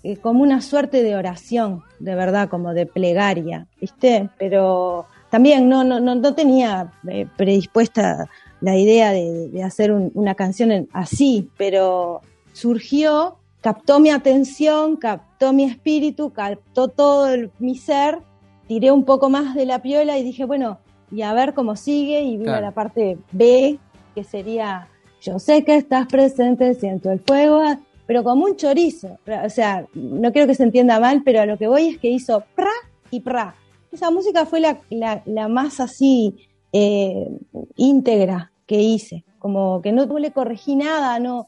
eh, 0.08 0.17
como 0.17 0.44
una 0.44 0.62
suerte 0.62 1.01
de 1.01 1.15
oración, 1.15 1.82
de 2.00 2.13
verdad, 2.13 2.48
como 2.48 2.75
de 2.75 2.86
plegaria, 2.86 3.65
¿viste? 3.82 4.29
Pero 4.38 5.08
también 5.29 5.67
no, 5.67 5.84
no, 5.84 6.00
no, 6.00 6.34
tenía 6.34 6.91
eh, 7.10 7.27
predispuesta 7.36 8.29
la 8.62 8.77
idea 8.77 9.12
de, 9.12 9.63
hacer 9.63 9.91
una 9.91 10.36
canción 10.36 10.88
así, 10.94 11.50
pero 11.58 12.22
surgió, 12.53 13.38
captó 13.62 14.00
mi 14.00 14.10
atención, 14.10 14.96
captó 14.96 15.53
mi 15.53 15.65
espíritu, 15.65 16.32
captó 16.32 16.88
todo 16.88 17.27
mi 17.60 17.75
ser, 17.75 18.20
tiré 18.67 18.91
un 18.91 19.03
poco 19.03 19.29
más 19.29 19.55
de 19.55 19.65
la 19.65 19.82
piola 19.82 20.17
y 20.17 20.24
dije, 20.24 20.46
bueno, 20.46 20.79
y 21.12 21.22
a 21.22 21.34
ver 21.34 21.53
cómo 21.53 21.75
sigue, 21.75 22.22
y 22.22 22.38
vino 22.38 22.60
la 22.60 22.72
parte 22.72 23.17
B, 23.31 23.77
que 24.16 24.24
sería, 24.24 24.88
yo 25.22 25.40
sé 25.40 25.64
que 25.64 25.75
estás 25.75 26.07
presente, 26.07 26.74
siento 26.74 27.11
el 27.11 27.20
fuego, 27.20 27.61
pero 28.07 28.24
como 28.24 28.46
un 28.46 28.55
chorizo. 28.55 29.18
O 29.44 29.50
sea, 29.50 29.85
no 29.94 30.31
quiero 30.31 30.48
que 30.48 30.55
se 30.55 30.64
entienda 30.64 31.00
mal, 31.00 31.22
pero 31.24 31.42
a 31.42 31.46
lo 31.46 31.57
que 31.57 31.68
voy 31.68 31.90
es 31.90 31.98
que 31.98 32.09
hizo 32.09 32.44
pra 32.55 32.72
y 33.11 33.20
pra. 33.20 33.55
Esa 33.96 34.12
música 34.12 34.46
fue 34.46 34.60
la, 34.60 34.81
la, 34.90 35.48
más 35.48 35.79
así 35.79 36.50
eh, 36.74 37.29
íntegra 37.77 38.51
que 38.68 38.81
hice. 38.81 39.24
Como 39.40 39.81
que 39.81 39.94
no, 39.94 40.05
le 40.20 40.34
corregí 40.34 40.75
nada, 40.75 41.18
no, 41.18 41.48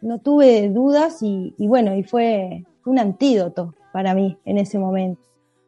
no 0.00 0.20
tuve 0.20 0.68
dudas 0.68 1.18
y, 1.22 1.52
bueno, 1.58 1.96
y 1.96 2.04
fue 2.04 2.64
un 2.84 3.00
antídoto 3.00 3.74
para 3.92 4.14
mí 4.14 4.38
en 4.44 4.58
ese 4.58 4.78
momento. 4.78 5.20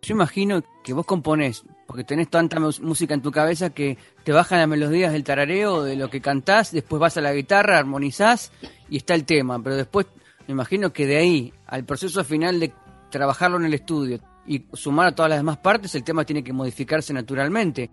Yo 0.02 0.14
imagino 0.14 0.62
que 0.84 0.92
vos 0.92 1.04
componés, 1.04 1.64
porque 1.88 2.04
tenés 2.04 2.30
tanta 2.30 2.60
música 2.60 3.12
en 3.12 3.22
tu 3.22 3.32
cabeza 3.32 3.70
que 3.70 3.98
te 4.22 4.30
bajan 4.30 4.60
las 4.60 4.68
melodías 4.68 5.12
del 5.12 5.24
tarareo, 5.24 5.82
de 5.82 5.96
lo 5.96 6.10
que 6.10 6.20
cantás, 6.20 6.70
después 6.70 7.00
vas 7.00 7.16
a 7.16 7.22
la 7.22 7.34
guitarra, 7.34 7.76
armonizás 7.76 8.52
y 8.88 8.98
está 8.98 9.14
el 9.14 9.24
tema, 9.24 9.60
pero 9.60 9.74
después 9.74 10.06
me 10.46 10.52
imagino 10.52 10.92
que 10.92 11.06
de 11.06 11.16
ahí 11.16 11.52
al 11.66 11.84
proceso 11.84 12.22
final 12.22 12.60
de 12.60 12.72
trabajarlo 13.10 13.56
en 13.56 13.64
el 13.64 13.74
estudio 13.74 14.20
y 14.46 14.64
sumar 14.72 15.08
a 15.08 15.14
todas 15.14 15.30
las 15.30 15.38
demás 15.38 15.58
partes, 15.58 15.94
el 15.94 16.04
tema 16.04 16.24
tiene 16.24 16.42
que 16.42 16.52
modificarse 16.52 17.12
naturalmente. 17.12 17.90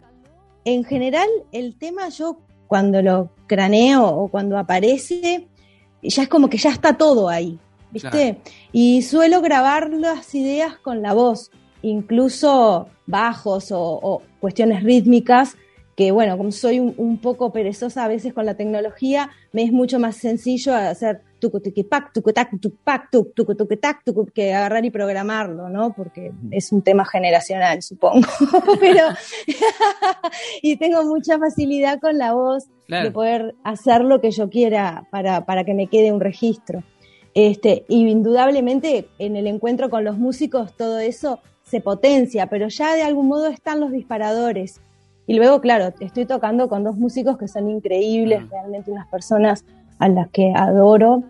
En 0.65 0.83
general, 0.83 1.27
el 1.51 1.77
tema 1.77 2.09
yo 2.09 2.39
cuando 2.67 3.01
lo 3.01 3.31
craneo 3.47 4.05
o 4.05 4.27
cuando 4.27 4.57
aparece, 4.57 5.47
ya 6.01 6.23
es 6.23 6.29
como 6.29 6.49
que 6.49 6.57
ya 6.57 6.69
está 6.69 6.97
todo 6.97 7.29
ahí, 7.29 7.59
¿viste? 7.91 8.39
Y 8.71 9.01
suelo 9.01 9.41
grabar 9.41 9.89
las 9.89 10.35
ideas 10.35 10.77
con 10.77 11.01
la 11.01 11.13
voz, 11.13 11.51
incluso 11.81 12.89
bajos 13.05 13.69
o, 13.71 14.21
cuestiones 14.39 14.83
rítmicas, 14.83 15.55
que 15.95 16.11
bueno, 16.11 16.37
como 16.37 16.51
soy 16.51 16.79
un, 16.79 16.93
un, 16.97 17.17
poco 17.17 17.51
perezosa 17.51 18.03
a 18.03 18.07
veces 18.07 18.33
con 18.33 18.45
la 18.45 18.55
tecnología, 18.55 19.31
me 19.51 19.63
es 19.63 19.71
mucho 19.71 19.99
más 19.99 20.17
sencillo 20.17 20.75
hacer 20.75 21.21
que 24.33 24.53
agarrar 24.53 24.85
y 24.85 24.89
programarlo, 24.89 25.69
¿no? 25.69 25.93
Porque 25.93 26.31
es 26.51 26.71
un 26.71 26.81
tema 26.81 27.05
generacional, 27.05 27.81
supongo. 27.81 28.27
Pero, 28.79 29.05
y 30.61 30.77
tengo 30.77 31.03
mucha 31.03 31.37
facilidad 31.37 31.99
con 31.99 32.17
la 32.17 32.33
voz 32.33 32.65
de 32.87 33.11
poder 33.11 33.55
hacer 33.63 34.03
lo 34.03 34.21
que 34.21 34.31
yo 34.31 34.49
quiera 34.49 35.07
para, 35.11 35.45
para 35.45 35.63
que 35.63 35.73
me 35.73 35.87
quede 35.87 36.11
un 36.11 36.21
registro. 36.21 36.83
Este, 37.33 37.85
y 37.87 38.07
indudablemente 38.07 39.09
en 39.19 39.35
el 39.35 39.45
encuentro 39.45 39.91
con 39.91 40.03
los 40.03 40.17
músicos 40.17 40.75
todo 40.75 40.97
eso 40.97 41.39
se 41.63 41.81
potencia, 41.81 42.47
pero 42.47 42.67
ya 42.69 42.95
de 42.95 43.03
algún 43.03 43.27
modo 43.27 43.47
están 43.47 43.79
los 43.79 43.91
disparadores. 43.91 44.81
Y 45.27 45.35
luego, 45.35 45.59
claro, 45.59 45.93
estoy 45.99 46.25
tocando 46.25 46.69
con 46.69 46.83
dos 46.83 46.95
músicos 46.95 47.37
que 47.37 47.49
son 47.49 47.69
increíbles, 47.69 48.49
realmente 48.49 48.89
unas 48.89 49.07
personas 49.07 49.65
a 49.99 50.09
las 50.09 50.29
que 50.29 50.53
adoro 50.55 51.23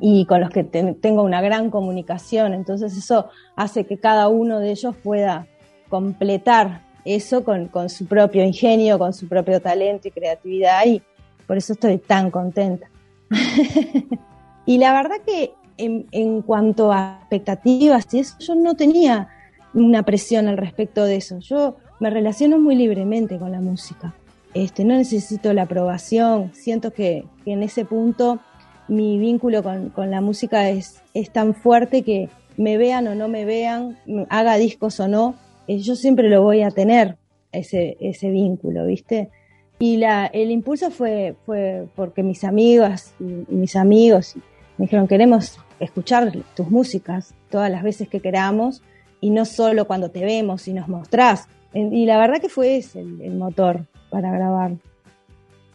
y 0.00 0.26
con 0.26 0.40
los 0.40 0.50
que 0.50 0.64
tengo 0.64 1.22
una 1.22 1.40
gran 1.40 1.70
comunicación. 1.70 2.54
Entonces 2.54 2.96
eso 2.96 3.28
hace 3.56 3.84
que 3.84 3.98
cada 3.98 4.28
uno 4.28 4.58
de 4.58 4.70
ellos 4.70 4.94
pueda 4.96 5.46
completar 5.88 6.82
eso 7.04 7.44
con, 7.44 7.70
su 7.88 8.06
propio 8.06 8.44
ingenio, 8.44 8.98
con 8.98 9.12
su 9.12 9.28
propio 9.28 9.60
talento 9.60 10.08
y 10.08 10.10
creatividad 10.10 10.86
y 10.86 11.02
por 11.46 11.56
eso 11.56 11.74
estoy 11.74 11.98
tan 11.98 12.30
contenta. 12.30 12.88
y 14.66 14.78
la 14.78 14.92
verdad 14.92 15.16
que 15.24 15.52
en, 15.76 16.06
en, 16.12 16.42
cuanto 16.42 16.92
a 16.92 17.18
expectativas 17.20 18.12
y 18.14 18.20
eso, 18.20 18.36
yo 18.38 18.54
no 18.54 18.74
tenía 18.74 19.28
una 19.74 20.02
presión 20.02 20.48
al 20.48 20.56
respecto 20.56 21.04
de 21.04 21.16
eso. 21.16 21.38
Yo 21.40 21.76
me 22.00 22.10
relaciono 22.10 22.58
muy 22.58 22.76
libremente 22.76 23.38
con 23.38 23.52
la 23.52 23.60
música. 23.60 24.14
Este, 24.54 24.84
no 24.84 24.94
necesito 24.94 25.52
la 25.52 25.62
aprobación, 25.62 26.52
siento 26.54 26.92
que, 26.92 27.24
en 27.44 27.62
ese 27.62 27.84
punto 27.84 28.40
mi 28.86 29.18
vínculo 29.18 29.62
con, 29.62 30.10
la 30.10 30.20
música 30.20 30.70
es, 30.70 31.02
es, 31.12 31.30
tan 31.30 31.54
fuerte 31.54 32.02
que 32.02 32.28
me 32.56 32.76
vean 32.76 33.08
o 33.08 33.14
no 33.14 33.28
me 33.28 33.44
vean, 33.44 33.98
haga 34.28 34.56
discos 34.56 35.00
o 35.00 35.08
no, 35.08 35.34
eh, 35.66 35.78
yo 35.78 35.96
siempre 35.96 36.28
lo 36.28 36.42
voy 36.42 36.62
a 36.62 36.70
tener, 36.70 37.16
ese, 37.50 37.96
ese 38.00 38.30
vínculo, 38.30 38.86
¿viste? 38.86 39.30
Y 39.78 39.96
la, 39.96 40.26
el 40.26 40.50
impulso 40.50 40.90
fue, 40.90 41.34
fue 41.46 41.86
porque 41.96 42.22
mis 42.22 42.44
amigas 42.44 43.14
y 43.18 43.54
mis 43.54 43.76
amigos 43.76 44.36
me 44.76 44.86
dijeron, 44.86 45.08
queremos 45.08 45.58
escuchar 45.80 46.32
tus 46.54 46.70
músicas 46.70 47.34
todas 47.50 47.70
las 47.70 47.82
veces 47.82 48.08
que 48.08 48.20
queramos 48.20 48.82
y 49.20 49.30
no 49.30 49.44
solo 49.44 49.86
cuando 49.86 50.10
te 50.10 50.24
vemos 50.24 50.68
y 50.68 50.74
nos 50.74 50.88
mostrás. 50.88 51.48
Y 51.72 52.06
la 52.06 52.18
verdad 52.18 52.40
que 52.40 52.48
fue 52.48 52.76
ese 52.76 53.00
el 53.00 53.34
motor 53.34 53.86
para 54.14 54.30
grabar. 54.30 54.76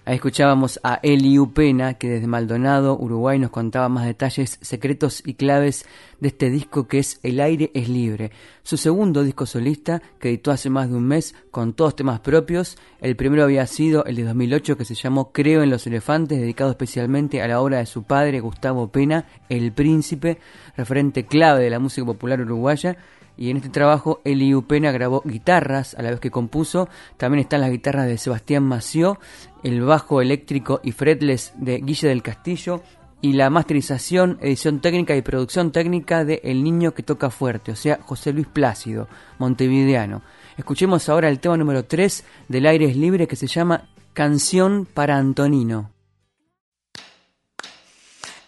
Ahí 0.05 0.15
escuchábamos 0.15 0.79
a 0.81 1.01
Eli 1.03 1.37
Upena, 1.37 1.95
que 1.95 2.07
desde 2.09 2.25
Maldonado, 2.25 2.97
Uruguay, 2.97 3.37
nos 3.37 3.51
contaba 3.51 3.89
más 3.89 4.05
detalles, 4.05 4.57
secretos 4.61 5.21
y 5.25 5.33
claves 5.33 5.85
de 6.21 6.29
este 6.29 6.49
disco 6.49 6.87
que 6.87 6.99
es 6.99 7.19
El 7.21 7.41
aire 7.41 7.69
es 7.73 7.89
libre. 7.89 8.31
Su 8.63 8.77
segundo 8.77 9.23
disco 9.23 9.45
solista, 9.45 10.01
que 10.19 10.29
editó 10.29 10.51
hace 10.51 10.69
más 10.69 10.89
de 10.89 10.95
un 10.95 11.05
mes, 11.05 11.35
con 11.51 11.73
todos 11.73 11.97
temas 11.97 12.21
propios. 12.21 12.77
El 13.01 13.17
primero 13.17 13.43
había 13.43 13.67
sido 13.67 14.05
el 14.05 14.15
de 14.15 14.23
2008, 14.23 14.77
que 14.77 14.85
se 14.85 14.95
llamó 14.95 15.33
Creo 15.33 15.63
en 15.63 15.69
los 15.69 15.85
elefantes, 15.85 16.39
dedicado 16.39 16.71
especialmente 16.71 17.41
a 17.41 17.47
la 17.49 17.59
obra 17.59 17.79
de 17.79 17.85
su 17.85 18.03
padre, 18.03 18.39
Gustavo 18.39 18.87
Pena, 18.87 19.25
El 19.49 19.73
Príncipe, 19.73 20.39
referente 20.77 21.25
clave 21.25 21.65
de 21.65 21.69
la 21.69 21.79
música 21.79 22.05
popular 22.05 22.39
uruguaya 22.39 22.97
y 23.39 23.49
en 23.49 23.57
este 23.57 23.69
trabajo 23.69 24.19
Eli 24.25 24.53
Upena 24.53 24.91
grabó 24.91 25.21
guitarras 25.23 25.95
a 25.95 26.01
la 26.01 26.11
vez 26.11 26.19
que 26.19 26.29
compuso. 26.29 26.89
También 27.15 27.39
están 27.39 27.61
las 27.61 27.71
guitarras 27.71 28.05
de 28.05 28.17
Sebastián 28.17 28.63
Mació, 28.63 29.17
el 29.63 29.81
bajo 29.81 30.21
eléctrico 30.21 30.81
y 30.83 30.91
fretless 30.91 31.53
de 31.55 31.77
Guille 31.77 32.09
del 32.09 32.21
Castillo, 32.21 32.83
y 33.21 33.33
la 33.33 33.49
masterización, 33.49 34.37
edición 34.41 34.81
técnica 34.81 35.15
y 35.15 35.21
producción 35.21 35.71
técnica 35.71 36.25
de 36.25 36.41
El 36.43 36.65
Niño 36.65 36.93
que 36.93 37.03
Toca 37.03 37.29
Fuerte, 37.29 37.71
o 37.71 37.75
sea, 37.77 37.99
José 38.05 38.33
Luis 38.33 38.47
Plácido, 38.47 39.07
montevideano. 39.37 40.21
Escuchemos 40.57 41.07
ahora 41.07 41.29
el 41.29 41.39
tema 41.39 41.55
número 41.55 41.85
3 41.85 42.25
del 42.49 42.65
Aire 42.65 42.85
es 42.85 42.97
Libre 42.97 43.25
que 43.25 43.37
se 43.37 43.47
llama 43.47 43.89
Canción 44.11 44.85
para 44.85 45.15
Antonino. 45.17 45.91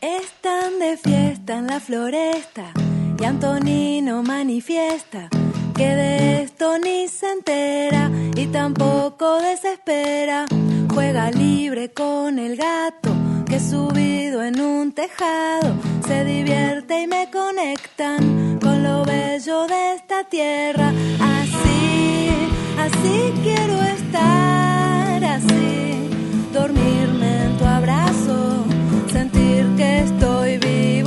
Están 0.02 0.80
de 0.80 0.98
fiesta 0.98 1.60
en 1.60 1.68
la 1.68 1.80
floresta 1.80 2.74
y 3.22 3.24
Antonino 3.24 4.24
manifiesta 4.24 5.30
que 5.76 5.96
de 5.96 6.44
esto 6.44 6.80
ni 6.80 7.08
se 7.08 7.32
entera 7.32 8.10
y 8.36 8.48
tampoco 8.48 9.40
desespera. 9.42 10.46
Juega 10.94 11.30
libre 11.32 11.92
con 11.92 12.40
el 12.40 12.56
gato 12.56 13.12
que 13.48 13.60
subido 13.60 14.44
en 14.44 14.60
un 14.60 14.92
tejado 14.92 15.76
se 16.08 16.26
divierte 16.26 17.04
y 17.04 17.08
me 17.08 17.30
conectan 17.32 18.60
con 18.60 18.84
lo 18.84 19.04
bello 19.06 19.68
de 19.68 19.96
esta 19.96 20.24
tierra. 20.24 20.92
Así, 21.20 22.30
así 22.78 23.34
quiero 23.44 23.82
estar, 23.84 25.24
así, 25.24 26.10
dormirme 26.54 27.46
en 27.46 27.58
tu 27.58 27.66
abrazo, 27.66 28.66
sentir 29.12 29.66
que 29.78 30.00
estoy 30.00 30.58
vivo, 30.58 31.01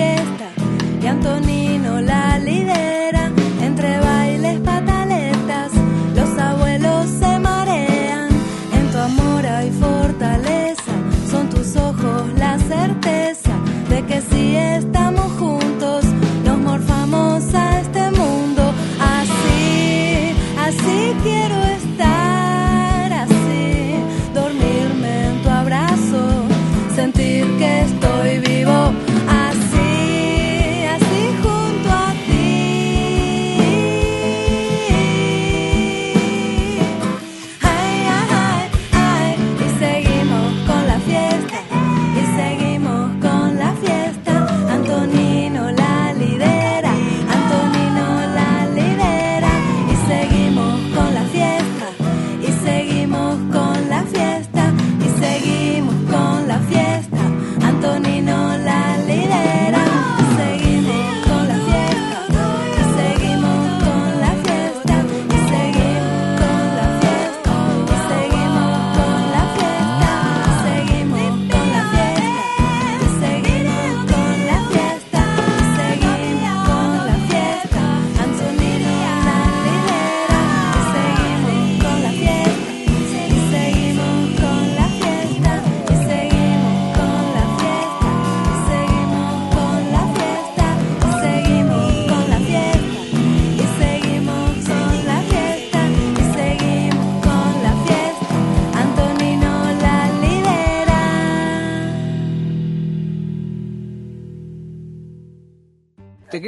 fiesta 0.00 0.48
y 1.02 1.06
Antonino 1.06 1.59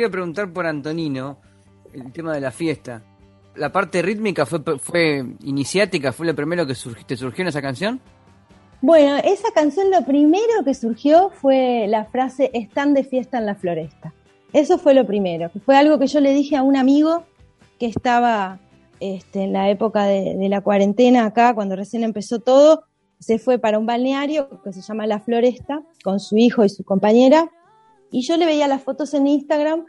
Quiero 0.03 0.11
preguntar 0.11 0.53
por 0.53 0.67
Antonino, 0.67 1.37
el 1.95 2.11
tema 2.13 2.35
de 2.35 2.41
la 2.41 2.51
fiesta. 2.51 3.05
¿La 3.55 3.71
parte 3.71 4.03
rítmica 4.03 4.45
fue, 4.45 5.25
iniciática? 5.45 6.11
¿Fue 6.11 6.27
lo 6.27 6.35
primero 6.35 6.67
que 6.67 6.73
surgi- 6.73 7.07
te 7.07 7.17
surgió 7.17 7.43
en 7.43 7.49
esa 7.51 7.63
canción? 7.63 8.01
Bueno, 8.81 9.17
esa 9.19 9.53
canción 9.55 9.93
lo 9.93 10.05
primero 10.05 10.65
que 10.65 10.75
surgió 10.75 11.31
fue 11.31 11.87
la 11.87 12.05
frase 12.07 12.51
están 12.53 12.95
de 12.95 13.05
fiesta 13.05 13.39
en 13.39 13.47
la 13.47 13.55
floresta. 13.55 14.13
Eso 14.53 14.77
fue 14.77 14.93
lo 14.93 15.07
primero, 15.07 15.53
fue 15.65 15.77
algo 15.77 16.01
que 16.01 16.09
yo 16.09 16.19
le 16.19 16.35
dije 16.35 16.57
a 16.57 16.65
un 16.65 16.75
amigo 16.75 17.23
que 17.79 17.87
estaba 17.87 18.59
este, 18.99 19.45
en 19.45 19.53
la 19.53 19.71
época 19.71 20.07
de, 20.07 20.35
de 20.35 20.49
la 20.49 20.63
cuarentena 20.63 21.27
acá, 21.27 21.55
cuando 21.55 21.77
recién 21.77 22.03
empezó 22.03 22.41
todo, 22.41 22.87
se 23.21 23.39
fue 23.39 23.61
para 23.61 23.79
un 23.79 23.87
balneario 23.87 24.49
que 24.65 24.73
se 24.73 24.81
llama 24.83 25.07
La 25.07 25.21
Floresta, 25.21 25.85
con 26.03 26.19
su 26.19 26.39
hijo 26.39 26.65
y 26.65 26.69
su 26.71 26.83
compañera, 26.83 27.49
y 28.15 28.23
yo 28.23 28.37
le 28.37 28.45
veía 28.45 28.69
las 28.69 28.83
fotos 28.83 29.15
en 29.15 29.27
Instagram, 29.27 29.87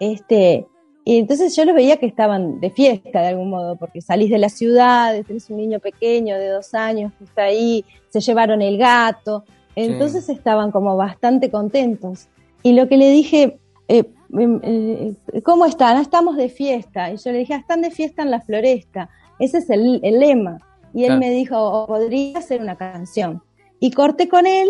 este, 0.00 0.66
y 1.04 1.18
entonces 1.18 1.54
yo 1.54 1.64
los 1.64 1.74
veía 1.74 1.96
que 1.98 2.06
estaban 2.06 2.60
de 2.60 2.70
fiesta 2.70 3.20
de 3.22 3.28
algún 3.28 3.50
modo, 3.50 3.76
porque 3.76 4.00
salís 4.00 4.30
de 4.30 4.38
la 4.38 4.48
ciudad, 4.48 5.14
tenés 5.26 5.48
un 5.50 5.56
niño 5.58 5.78
pequeño 5.78 6.36
de 6.36 6.48
dos 6.48 6.74
años 6.74 7.12
que 7.18 7.24
está 7.24 7.42
ahí, 7.44 7.84
se 8.08 8.20
llevaron 8.20 8.60
el 8.62 8.76
gato, 8.78 9.44
entonces 9.76 10.28
estaban 10.28 10.70
como 10.72 10.96
bastante 10.96 11.50
contentos. 11.50 12.28
Y 12.62 12.72
lo 12.72 12.88
que 12.88 12.96
le 12.96 13.10
dije, 13.10 13.58
eh, 13.88 14.04
em, 14.32 14.60
eh, 14.64 15.14
¿cómo 15.44 15.66
están? 15.66 15.96
Ah, 15.96 16.00
Estamos 16.00 16.36
de 16.36 16.48
fiesta. 16.48 17.12
Y 17.12 17.18
yo 17.18 17.30
le 17.30 17.38
dije, 17.38 17.54
"Ah, 17.54 17.58
están 17.58 17.82
de 17.82 17.90
fiesta 17.90 18.22
en 18.22 18.30
la 18.30 18.40
floresta. 18.40 19.08
Ese 19.38 19.58
es 19.58 19.70
el, 19.70 20.00
el 20.02 20.18
lema. 20.18 20.58
Y 20.92 21.02
él 21.02 21.08
Claro. 21.08 21.20
me 21.20 21.30
dijo, 21.30 21.56
"Oh, 21.58 21.86
podría 21.86 22.40
ser 22.40 22.60
una 22.62 22.76
canción. 22.76 23.42
Y 23.78 23.90
corté 23.92 24.28
con 24.28 24.46
él 24.46 24.68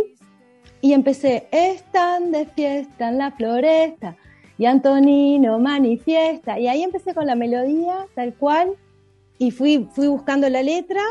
y 0.82 0.92
empecé, 0.92 1.46
están 1.52 2.32
de 2.32 2.44
fiesta 2.46 3.08
en 3.08 3.18
la 3.18 3.30
floresta. 3.30 4.16
Y 4.58 4.66
Antonino 4.66 5.58
manifiesta. 5.58 6.58
Y 6.58 6.68
ahí 6.68 6.82
empecé 6.82 7.14
con 7.14 7.26
la 7.26 7.34
melodía, 7.34 8.06
tal 8.14 8.34
cual. 8.34 8.70
Y 9.38 9.50
fui, 9.50 9.88
fui 9.92 10.08
buscando 10.08 10.48
la 10.48 10.62
letra, 10.62 11.02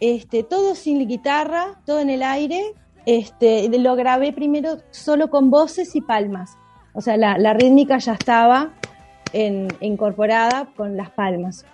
este, 0.00 0.42
todo 0.42 0.74
sin 0.74 1.06
guitarra, 1.06 1.80
todo 1.84 2.00
en 2.00 2.10
el 2.10 2.22
aire. 2.22 2.62
Este, 3.04 3.68
lo 3.78 3.94
grabé 3.94 4.32
primero 4.32 4.78
solo 4.90 5.28
con 5.28 5.50
voces 5.50 5.94
y 5.96 6.00
palmas. 6.00 6.56
O 6.94 7.00
sea, 7.00 7.16
la, 7.16 7.38
la 7.38 7.52
rítmica 7.52 7.98
ya 7.98 8.14
estaba 8.14 8.72
incorporada 9.80 10.68
con 10.76 10.96
las 10.96 11.10
palmas. 11.10 11.64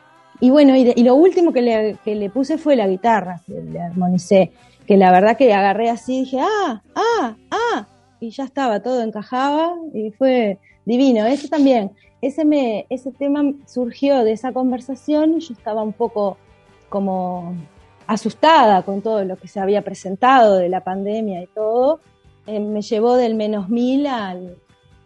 Y 0.40 0.50
bueno, 0.50 0.76
y, 0.76 1.02
lo 1.02 1.14
último 1.14 1.52
que 1.52 1.62
le, 1.62 1.96
que 2.04 2.14
le 2.14 2.30
puse 2.30 2.58
fue 2.58 2.76
la 2.76 2.88
guitarra, 2.88 3.40
le 3.46 3.80
armonicé, 3.80 4.52
que 4.86 4.96
la 4.96 5.10
verdad 5.10 5.36
que 5.36 5.52
agarré 5.54 5.90
así 5.90 6.20
dije, 6.20 6.40
ah, 6.40 6.82
ah, 6.94 7.36
ah, 7.50 7.86
y 8.20 8.30
ya 8.30 8.44
estaba, 8.44 8.80
todo 8.80 9.02
encajaba 9.02 9.74
y 9.92 10.10
fue 10.10 10.58
divino. 10.84 11.26
Ese 11.26 11.48
también, 11.48 11.92
ese, 12.20 12.44
me, 12.44 12.86
ese 12.88 13.10
tema 13.12 13.42
surgió 13.66 14.24
de 14.24 14.32
esa 14.32 14.52
conversación 14.52 15.40
yo 15.40 15.52
estaba 15.52 15.82
un 15.82 15.92
poco 15.92 16.36
como 16.88 17.54
asustada 18.06 18.82
con 18.82 19.02
todo 19.02 19.24
lo 19.24 19.36
que 19.36 19.48
se 19.48 19.60
había 19.60 19.82
presentado 19.82 20.56
de 20.56 20.68
la 20.68 20.82
pandemia 20.82 21.42
y 21.42 21.46
todo. 21.46 22.00
Eh, 22.46 22.60
me 22.60 22.82
llevó 22.82 23.16
del 23.16 23.34
menos 23.34 23.68
mil 23.68 24.06
al, 24.06 24.56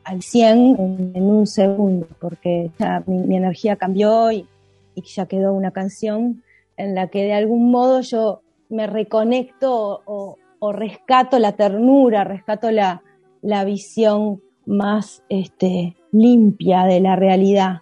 al 0.04 0.22
100 0.22 1.12
en, 1.14 1.22
un 1.22 1.46
segundo, 1.46 2.08
porque 2.20 2.70
ya 2.78 3.02
mi, 3.06 3.18
mi 3.18 3.36
energía 3.36 3.76
cambió 3.76 4.32
y, 4.32 4.46
y 4.94 5.02
ya 5.02 5.26
quedó 5.26 5.52
una 5.52 5.70
canción 5.70 6.42
en 6.76 6.94
la 6.94 7.08
que 7.08 7.24
de 7.24 7.34
algún 7.34 7.70
modo 7.70 8.00
yo 8.00 8.42
me 8.68 8.86
reconecto 8.86 10.02
o, 10.04 10.36
o 10.58 10.72
rescato 10.72 11.38
la 11.38 11.52
ternura, 11.52 12.24
rescato 12.24 12.70
la, 12.70 13.02
la 13.42 13.64
visión 13.64 14.42
más 14.68 15.22
este, 15.28 15.96
limpia 16.12 16.84
de 16.84 17.00
la 17.00 17.16
realidad. 17.16 17.78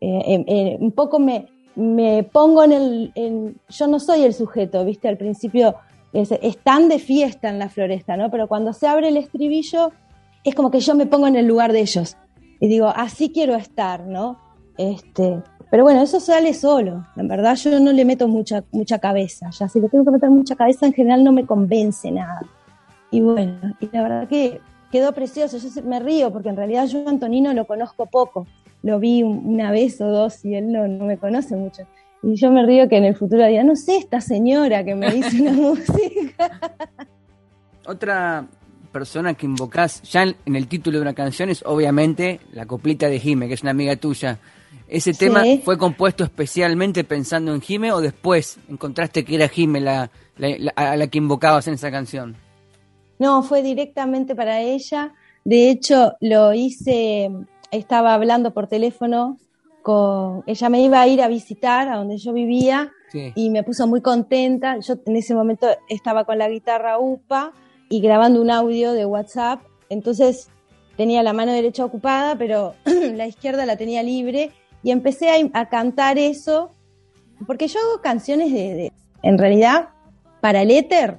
Eh, 0.00 0.22
eh, 0.26 0.44
eh, 0.46 0.76
un 0.80 0.92
poco 0.92 1.18
me, 1.18 1.46
me 1.74 2.22
pongo 2.22 2.62
en 2.64 2.72
el... 2.72 3.54
yo 3.68 3.86
no 3.88 3.98
soy 3.98 4.22
el 4.22 4.32
sujeto, 4.32 4.84
viste, 4.84 5.08
al 5.08 5.16
principio 5.18 5.74
es- 6.12 6.32
están 6.40 6.88
de 6.88 6.98
fiesta 7.00 7.48
en 7.50 7.58
la 7.58 7.68
floresta, 7.68 8.16
¿no? 8.16 8.30
Pero 8.30 8.46
cuando 8.48 8.72
se 8.72 8.86
abre 8.86 9.08
el 9.08 9.16
estribillo 9.16 9.90
es 10.44 10.54
como 10.54 10.70
que 10.70 10.80
yo 10.80 10.94
me 10.94 11.06
pongo 11.06 11.26
en 11.26 11.36
el 11.36 11.46
lugar 11.46 11.72
de 11.72 11.80
ellos. 11.80 12.16
y 12.60 12.68
digo, 12.68 12.86
así 12.88 13.30
quiero 13.30 13.54
estar, 13.54 14.06
¿no? 14.06 14.38
Este, 14.78 15.42
pero 15.70 15.82
bueno, 15.84 16.02
eso 16.02 16.18
sale 16.20 16.54
solo. 16.54 17.04
En 17.16 17.28
verdad 17.28 17.56
yo 17.56 17.78
no 17.80 17.92
le 17.92 18.04
meto 18.04 18.26
mucha, 18.28 18.64
mucha 18.72 18.98
cabeza. 18.98 19.50
Ya 19.50 19.68
si 19.68 19.80
le 19.80 19.88
tengo 19.88 20.04
que 20.04 20.10
meter 20.12 20.30
mucha 20.30 20.54
cabeza, 20.56 20.86
en 20.86 20.92
general 20.92 21.22
no 21.24 21.32
me 21.32 21.44
convence 21.46 22.10
nada. 22.10 22.40
Y 23.10 23.20
bueno, 23.20 23.74
y 23.80 23.88
la 23.92 24.02
verdad 24.02 24.28
que 24.28 24.60
quedó 24.90 25.12
precioso. 25.12 25.58
Yo 25.58 25.82
me 25.82 26.00
río 26.00 26.32
porque 26.32 26.48
en 26.48 26.56
realidad 26.56 26.86
yo 26.86 27.06
a 27.06 27.10
Antonino 27.10 27.52
lo 27.54 27.66
conozco 27.66 28.06
poco. 28.06 28.46
Lo 28.82 28.98
vi 29.00 29.22
un- 29.22 29.42
una 29.44 29.70
vez 29.70 30.00
o 30.00 30.06
dos 30.08 30.44
y 30.44 30.54
él 30.54 30.70
no, 30.72 30.86
no 30.88 31.04
me 31.04 31.18
conoce 31.18 31.56
mucho. 31.56 31.82
Y 32.22 32.34
yo 32.36 32.50
me 32.50 32.64
río 32.66 32.88
que 32.88 32.96
en 32.96 33.04
el 33.04 33.14
futuro 33.16 33.46
diga, 33.46 33.62
no 33.64 33.76
sé, 33.76 33.96
esta 33.96 34.20
señora 34.20 34.84
que 34.84 34.94
me 34.94 35.06
hizo 35.16 35.42
una 35.42 35.52
música. 35.52 36.60
Otra 37.86 38.46
persona 38.92 39.34
que 39.34 39.46
invocás 39.46 40.02
ya 40.02 40.22
en, 40.24 40.36
en 40.46 40.56
el 40.56 40.66
título 40.66 40.98
de 40.98 41.02
una 41.02 41.14
canción 41.14 41.48
es 41.50 41.62
obviamente 41.66 42.40
la 42.52 42.66
coplita 42.66 43.08
de 43.08 43.20
Jime, 43.20 43.48
que 43.48 43.54
es 43.54 43.62
una 43.62 43.70
amiga 43.72 43.96
tuya. 43.96 44.38
¿Ese 44.88 45.12
Sí. 45.12 45.18
tema 45.18 45.42
fue 45.64 45.76
compuesto 45.76 46.24
especialmente 46.24 47.04
pensando 47.04 47.54
en 47.54 47.60
Jime 47.60 47.92
o 47.92 48.00
después 48.00 48.58
encontraste 48.68 49.24
que 49.24 49.34
era 49.34 49.48
Jime 49.48 49.80
la, 49.80 50.10
la- 50.38 50.56
la- 50.58 50.72
a 50.76 50.96
la 50.96 51.06
que 51.08 51.18
invocabas 51.18 51.68
en 51.68 51.74
esa 51.74 51.90
canción? 51.90 52.36
No, 53.18 53.42
fue 53.42 53.62
directamente 53.62 54.34
para 54.34 54.60
ella. 54.60 55.12
De 55.44 55.70
hecho, 55.70 56.14
lo 56.20 56.52
hice, 56.54 57.30
estaba 57.70 58.14
hablando 58.14 58.52
por 58.52 58.66
teléfono 58.68 59.38
con, 59.82 60.42
ella 60.46 60.68
me 60.68 60.82
iba 60.82 61.00
a 61.00 61.08
ir 61.08 61.22
a 61.22 61.28
visitar 61.28 61.88
a 61.88 61.96
donde 61.96 62.18
yo 62.18 62.32
vivía 62.32 62.92
Sí. 63.10 63.32
y 63.34 63.48
me 63.48 63.62
puso 63.62 63.86
muy 63.86 64.02
contenta. 64.02 64.78
Yo 64.80 64.94
en 65.06 65.16
ese 65.16 65.34
momento 65.34 65.66
estaba 65.88 66.24
con 66.24 66.36
la 66.36 66.48
guitarra 66.48 66.98
UPA 66.98 67.52
y 67.88 68.00
grabando 68.02 68.42
un 68.42 68.50
audio 68.50 68.92
de 68.92 69.06
WhatsApp, 69.06 69.62
entonces 69.88 70.50
tenía 70.98 71.22
la 71.22 71.32
mano 71.32 71.52
derecha 71.52 71.86
ocupada, 71.86 72.36
pero 72.36 72.74
la 73.14 73.26
izquierda 73.26 73.64
la 73.64 73.76
tenía 73.78 74.02
libre 74.02 74.50
y 74.82 74.90
empecé 74.90 75.30
a, 75.30 75.34
a 75.58 75.68
cantar 75.70 76.18
eso, 76.18 76.70
porque 77.46 77.66
yo 77.68 77.78
hago 77.80 78.02
canciones 78.02 78.52
de, 78.52 78.74
de- 78.74 78.92
en 79.22 79.38
realidad, 79.38 79.88
para 80.42 80.60
el 80.60 80.70
éter, 80.70 81.18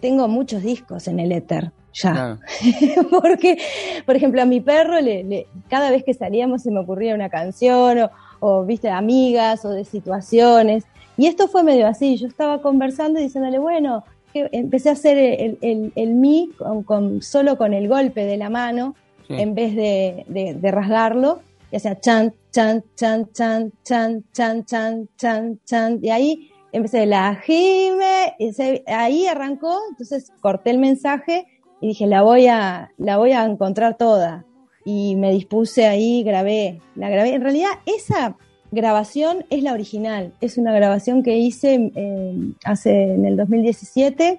tengo 0.00 0.28
muchos 0.28 0.62
discos 0.62 1.08
en 1.08 1.20
el 1.20 1.32
éter, 1.32 1.70
ya. 1.94 2.12
Claro. 2.12 2.38
porque, 3.10 3.58
por 4.06 4.16
ejemplo, 4.16 4.42
a 4.42 4.44
mi 4.44 4.60
perro, 4.60 5.00
le, 5.00 5.24
le- 5.24 5.46
cada 5.68 5.90
vez 5.90 6.04
que 6.04 6.14
salíamos 6.14 6.62
se 6.62 6.70
me 6.70 6.80
ocurría 6.80 7.14
una 7.14 7.28
canción 7.28 7.98
o, 8.00 8.10
o, 8.40 8.64
viste, 8.64 8.88
amigas 8.90 9.64
o 9.64 9.70
de 9.70 9.84
situaciones. 9.84 10.84
Y 11.16 11.26
esto 11.26 11.48
fue 11.48 11.62
medio 11.62 11.86
así, 11.86 12.16
yo 12.16 12.26
estaba 12.28 12.60
conversando 12.62 13.18
y 13.18 13.24
diciéndole, 13.24 13.58
bueno, 13.58 14.04
que 14.32 14.48
empecé 14.52 14.90
a 14.90 14.92
hacer 14.92 15.16
el, 15.18 15.58
el, 15.62 15.92
el 15.96 16.10
mi 16.14 16.50
con, 16.58 16.82
con- 16.82 17.22
solo 17.22 17.56
con 17.56 17.72
el 17.74 17.88
golpe 17.88 18.24
de 18.24 18.36
la 18.36 18.50
mano, 18.50 18.94
Sí. 19.26 19.34
en 19.34 19.54
vez 19.54 19.76
de, 19.76 20.24
de- 20.28 20.54
de 20.54 20.70
rasgarlo, 20.70 21.40
y 21.70 21.76
hacía 21.76 22.00
chan, 22.00 22.32
chan, 22.50 22.82
chan, 22.96 23.26
chan, 23.34 23.70
chan, 23.82 24.24
chan, 24.32 24.64
chan, 24.64 25.08
chan, 25.18 25.58
chan, 25.66 25.98
y 26.02 26.08
ahí 26.08 26.50
empecé 26.72 27.06
la 27.06 27.34
jime, 27.36 28.34
y 28.38 28.52
se- 28.52 28.84
ahí 28.86 29.26
arrancó, 29.26 29.78
entonces 29.90 30.32
corté 30.40 30.70
el 30.70 30.78
mensaje 30.78 31.46
y 31.80 31.88
dije, 31.88 32.06
la 32.06 32.22
voy 32.22 32.46
a, 32.46 32.90
la 32.98 33.16
voy 33.18 33.32
a 33.32 33.44
encontrar 33.44 33.96
toda. 33.96 34.44
Y 34.84 35.16
me 35.16 35.30
dispuse 35.32 35.86
ahí, 35.86 36.22
grabé, 36.22 36.80
la 36.94 37.10
grabé. 37.10 37.34
En 37.34 37.42
realidad, 37.42 37.70
esa 37.86 38.36
grabación 38.70 39.44
es 39.50 39.62
la 39.62 39.72
original. 39.72 40.32
Es 40.40 40.56
una 40.58 40.72
grabación 40.72 41.22
que 41.22 41.36
hice 41.38 41.90
eh, 41.94 42.34
hace 42.64 43.12
en 43.14 43.24
el 43.26 43.36
2017. 43.36 44.38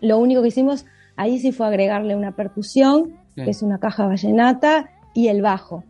Lo 0.00 0.18
único 0.18 0.42
que 0.42 0.48
hicimos 0.48 0.84
ahí 1.16 1.38
sí 1.38 1.52
fue 1.52 1.66
agregarle 1.66 2.16
una 2.16 2.32
percusión, 2.36 3.12
Sí. 3.34 3.42
que 3.44 3.50
es 3.50 3.62
una 3.62 3.78
caja 3.78 4.06
vallenata, 4.06 4.90
y 5.12 5.28
el 5.28 5.42
bajo. 5.42 5.82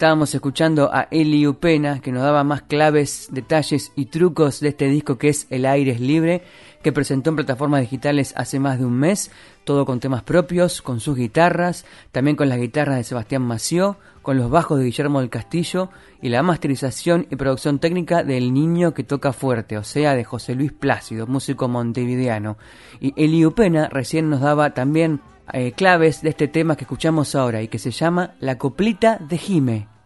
Estábamos 0.00 0.34
escuchando 0.34 0.88
a 0.90 1.08
Eli 1.10 1.46
Upena, 1.46 2.00
que 2.00 2.10
nos 2.10 2.22
daba 2.22 2.42
más 2.42 2.62
claves, 2.62 3.28
detalles 3.32 3.92
y 3.96 4.06
trucos 4.06 4.60
de 4.60 4.70
este 4.70 4.86
disco 4.88 5.18
que 5.18 5.28
es 5.28 5.46
El 5.50 5.66
Aire 5.66 5.90
es 5.90 6.00
Libre, 6.00 6.42
que 6.82 6.90
presentó 6.90 7.28
en 7.28 7.36
plataformas 7.36 7.82
digitales 7.82 8.32
hace 8.34 8.58
más 8.58 8.78
de 8.78 8.86
un 8.86 8.94
mes, 8.94 9.30
todo 9.64 9.84
con 9.84 10.00
temas 10.00 10.22
propios, 10.22 10.80
con 10.80 11.00
sus 11.00 11.18
guitarras, 11.18 11.84
también 12.12 12.34
con 12.34 12.48
las 12.48 12.58
guitarras 12.58 12.96
de 12.96 13.04
Sebastián 13.04 13.42
Mació, 13.42 13.98
con 14.22 14.38
los 14.38 14.48
bajos 14.48 14.78
de 14.78 14.86
Guillermo 14.86 15.20
del 15.20 15.28
Castillo 15.28 15.90
y 16.22 16.30
la 16.30 16.42
masterización 16.42 17.26
y 17.28 17.36
producción 17.36 17.78
técnica 17.78 18.24
del 18.24 18.54
Niño 18.54 18.94
que 18.94 19.04
toca 19.04 19.34
fuerte, 19.34 19.76
o 19.76 19.84
sea, 19.84 20.14
de 20.14 20.24
José 20.24 20.54
Luis 20.54 20.72
Plácido, 20.72 21.26
músico 21.26 21.68
montevideano. 21.68 22.56
Y 23.00 23.12
Eli 23.22 23.44
Upena 23.44 23.90
recién 23.90 24.30
nos 24.30 24.40
daba 24.40 24.72
también 24.72 25.20
eh, 25.52 25.72
claves 25.72 26.22
de 26.22 26.30
este 26.30 26.48
tema 26.48 26.76
que 26.76 26.84
escuchamos 26.84 27.34
ahora 27.34 27.62
y 27.62 27.68
que 27.68 27.78
se 27.78 27.90
llama 27.90 28.34
La 28.40 28.58
Coplita 28.58 29.18
de 29.18 29.38
Jime. 29.38 29.99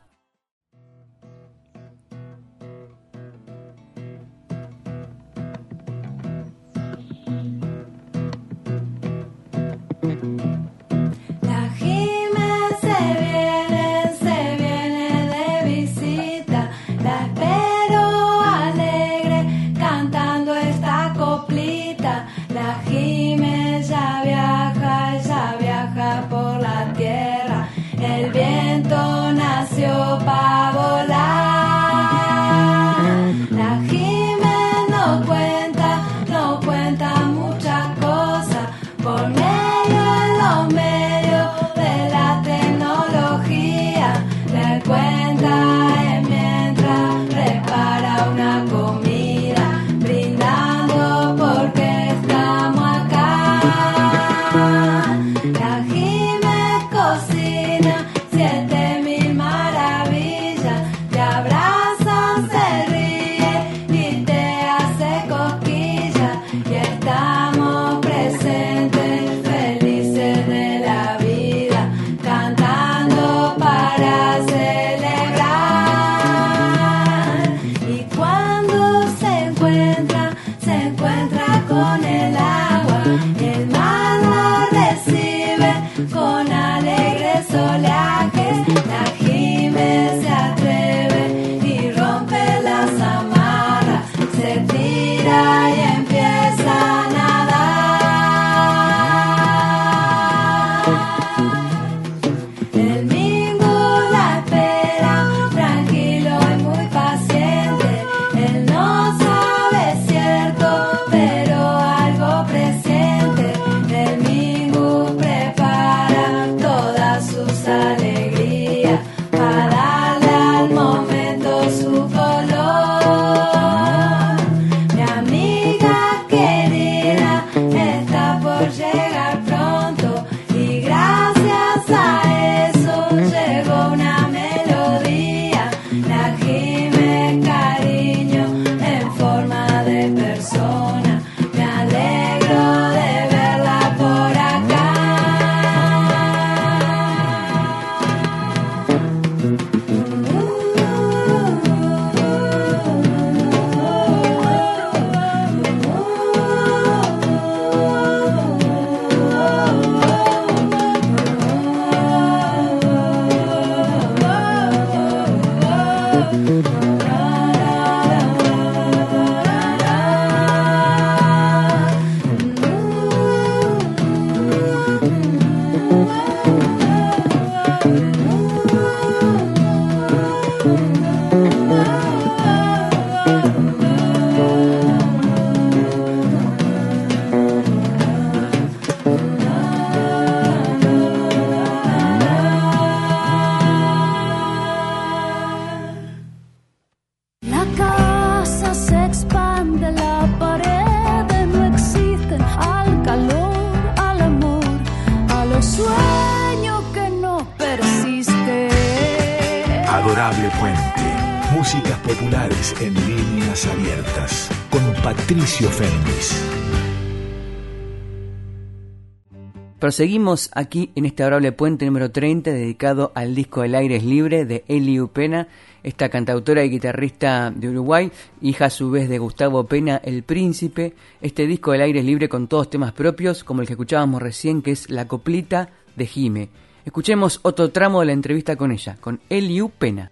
Proseguimos 219.94 220.50
aquí 220.56 220.90
en 220.96 221.04
este 221.04 221.22
adorable 221.22 221.52
puente 221.52 221.86
número 221.86 222.10
30 222.10 222.50
dedicado 222.50 223.12
al 223.14 223.36
disco 223.36 223.62
El 223.62 223.76
aire 223.76 223.94
es 223.94 224.04
libre 224.04 224.44
de 224.44 224.64
Eli 224.66 224.98
Upena, 224.98 225.46
esta 225.84 226.08
cantautora 226.08 226.64
y 226.64 226.68
guitarrista 226.68 227.52
de 227.52 227.68
Uruguay, 227.68 228.10
hija 228.40 228.64
a 228.64 228.70
su 228.70 228.90
vez 228.90 229.08
de 229.08 229.20
Gustavo 229.20 229.62
Pena, 229.66 230.00
El 230.02 230.24
Príncipe. 230.24 230.94
Este 231.20 231.46
disco 231.46 231.74
El 231.74 231.80
aire 231.80 232.00
es 232.00 232.04
libre 232.04 232.28
con 232.28 232.48
todos 232.48 232.70
temas 232.70 232.90
propios, 232.90 233.44
como 233.44 233.60
el 233.60 233.68
que 233.68 233.74
escuchábamos 233.74 234.20
recién, 234.20 234.62
que 234.62 234.72
es 234.72 234.90
La 234.90 235.06
Coplita 235.06 235.68
de 235.94 236.06
Jime. 236.06 236.48
Escuchemos 236.84 237.38
otro 237.44 237.70
tramo 237.70 238.00
de 238.00 238.06
la 238.06 238.14
entrevista 238.14 238.56
con 238.56 238.72
ella, 238.72 238.96
con 239.00 239.20
Eli 239.28 239.62
Pena. 239.78 240.10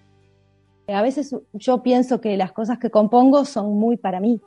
A 0.87 1.03
veces 1.03 1.35
yo 1.55 1.83
pienso 1.83 2.21
que 2.21 2.37
las 2.37 2.53
cosas 2.53 2.79
que 2.79 2.91
compongo 2.91 3.45
son 3.45 3.77
muy 3.81 3.97
para 3.97 4.21
mí. 4.21 4.41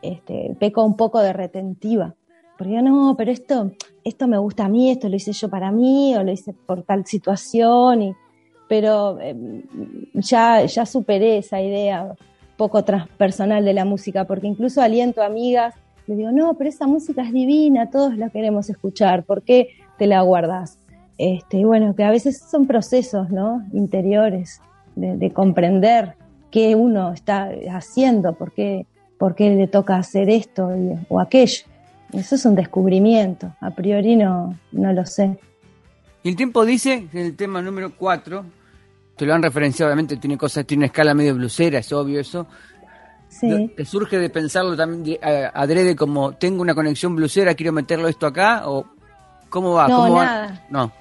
Este, 0.00 0.56
peco 0.58 0.82
un 0.86 0.96
poco 0.96 1.20
de 1.20 1.34
retentiva 1.34 2.16
porque 2.60 2.82
no, 2.82 3.14
pero 3.16 3.30
esto, 3.30 3.70
esto 4.04 4.28
me 4.28 4.36
gusta 4.36 4.66
a 4.66 4.68
mí, 4.68 4.90
esto 4.90 5.08
lo 5.08 5.16
hice 5.16 5.32
yo 5.32 5.48
para 5.48 5.72
mí, 5.72 6.14
o 6.14 6.22
lo 6.22 6.30
hice 6.30 6.52
por 6.52 6.82
tal 6.82 7.06
situación, 7.06 8.02
y, 8.02 8.14
pero 8.68 9.18
eh, 9.18 9.64
ya, 10.12 10.66
ya 10.66 10.84
superé 10.84 11.38
esa 11.38 11.62
idea 11.62 12.14
poco 12.58 12.84
transpersonal 12.84 13.64
de 13.64 13.72
la 13.72 13.86
música, 13.86 14.26
porque 14.26 14.46
incluso 14.46 14.82
aliento 14.82 15.22
a 15.22 15.24
amigas, 15.24 15.74
les 16.06 16.18
digo, 16.18 16.32
no, 16.32 16.52
pero 16.52 16.68
esa 16.68 16.86
música 16.86 17.22
es 17.22 17.32
divina, 17.32 17.88
todos 17.88 18.18
la 18.18 18.28
queremos 18.28 18.68
escuchar, 18.68 19.24
¿por 19.24 19.40
qué 19.40 19.70
te 19.96 20.06
la 20.06 20.20
guardas? 20.20 20.76
Este, 21.16 21.64
bueno, 21.64 21.96
que 21.96 22.04
a 22.04 22.10
veces 22.10 22.42
son 22.50 22.66
procesos, 22.66 23.30
¿no? 23.30 23.62
Interiores, 23.72 24.60
de, 24.96 25.16
de 25.16 25.30
comprender 25.30 26.12
qué 26.50 26.74
uno 26.74 27.14
está 27.14 27.50
haciendo, 27.70 28.34
por 28.34 28.52
qué, 28.52 28.84
por 29.18 29.34
qué 29.34 29.48
le 29.48 29.66
toca 29.66 29.96
hacer 29.96 30.28
esto 30.28 30.68
o 31.08 31.20
aquello. 31.20 31.69
Eso 32.12 32.34
es 32.34 32.44
un 32.44 32.54
descubrimiento, 32.54 33.54
a 33.60 33.70
priori 33.70 34.16
no, 34.16 34.58
no 34.72 34.92
lo 34.92 35.06
sé. 35.06 35.38
Y 36.22 36.30
el 36.30 36.36
tiempo 36.36 36.64
dice, 36.64 37.08
en 37.12 37.18
el 37.18 37.36
tema 37.36 37.62
número 37.62 37.94
4, 37.96 38.44
te 39.16 39.26
lo 39.26 39.34
han 39.34 39.42
referenciado, 39.42 39.90
obviamente 39.90 40.16
tiene 40.16 40.36
cosas, 40.36 40.66
tiene 40.66 40.80
una 40.80 40.86
escala 40.86 41.14
medio 41.14 41.34
blusera, 41.34 41.78
es 41.78 41.92
obvio 41.92 42.20
eso. 42.20 42.46
Sí. 43.28 43.72
¿Te 43.76 43.84
surge 43.84 44.18
de 44.18 44.28
pensarlo 44.28 44.76
también 44.76 45.18
adrede 45.22 45.94
como 45.94 46.32
tengo 46.32 46.62
una 46.62 46.74
conexión 46.74 47.14
blusera, 47.14 47.54
quiero 47.54 47.72
meterlo 47.72 48.08
esto 48.08 48.26
acá? 48.26 48.68
¿O 48.68 48.84
cómo 49.48 49.74
va? 49.74 49.88
No, 49.88 49.96
¿Cómo 49.96 50.14
va? 50.14 50.24
nada. 50.24 50.66
No. 50.68 50.92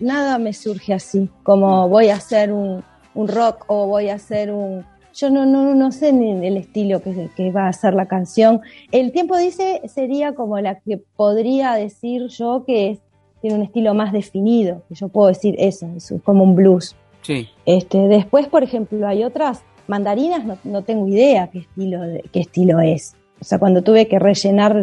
Nada 0.00 0.38
me 0.38 0.52
surge 0.52 0.94
así, 0.94 1.28
como 1.42 1.88
voy 1.88 2.10
a 2.10 2.14
hacer 2.14 2.52
un, 2.52 2.84
un 3.14 3.28
rock 3.28 3.64
o 3.66 3.86
voy 3.86 4.08
a 4.08 4.14
hacer 4.14 4.52
un... 4.52 4.86
Yo 5.20 5.30
no, 5.30 5.46
no, 5.46 5.74
no 5.74 5.90
sé 5.90 6.12
ni 6.12 6.46
el 6.46 6.56
estilo 6.56 7.00
que, 7.02 7.28
que 7.36 7.50
va 7.50 7.66
a 7.66 7.72
ser 7.72 7.94
la 7.94 8.06
canción. 8.06 8.60
El 8.92 9.10
tiempo 9.10 9.36
dice 9.36 9.80
sería 9.86 10.32
como 10.34 10.58
la 10.60 10.78
que 10.80 10.98
podría 11.16 11.72
decir 11.74 12.28
yo 12.28 12.62
que 12.64 12.90
es, 12.90 12.98
tiene 13.40 13.56
un 13.56 13.62
estilo 13.62 13.94
más 13.94 14.12
definido, 14.12 14.82
que 14.88 14.94
yo 14.94 15.08
puedo 15.08 15.26
decir 15.28 15.56
eso, 15.58 15.88
es 15.96 16.12
como 16.22 16.44
un 16.44 16.54
blues. 16.54 16.94
Sí. 17.22 17.48
Este, 17.66 17.98
después, 18.06 18.46
por 18.46 18.62
ejemplo, 18.62 19.06
hay 19.08 19.24
otras 19.24 19.62
mandarinas, 19.88 20.44
no, 20.44 20.56
no 20.64 20.82
tengo 20.82 21.08
idea 21.08 21.48
qué 21.48 21.60
estilo, 21.60 22.00
de- 22.02 22.22
qué 22.32 22.40
estilo 22.40 22.78
es. 22.80 23.16
O 23.40 23.44
sea, 23.44 23.58
cuando 23.58 23.82
tuve 23.82 24.06
que 24.06 24.18
rellenar 24.18 24.76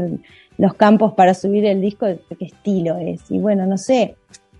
los 0.58 0.74
campos 0.74 1.13
para 1.13 1.34
subir 1.34 1.65
el 1.65 1.80
disco, 1.82 2.08
qué 2.38 2.45
estilo 2.45 2.98
es. 2.98 3.21
Y 3.30 3.39
bueno, 3.39 3.65
no 3.67 3.78
sé, 3.78 4.15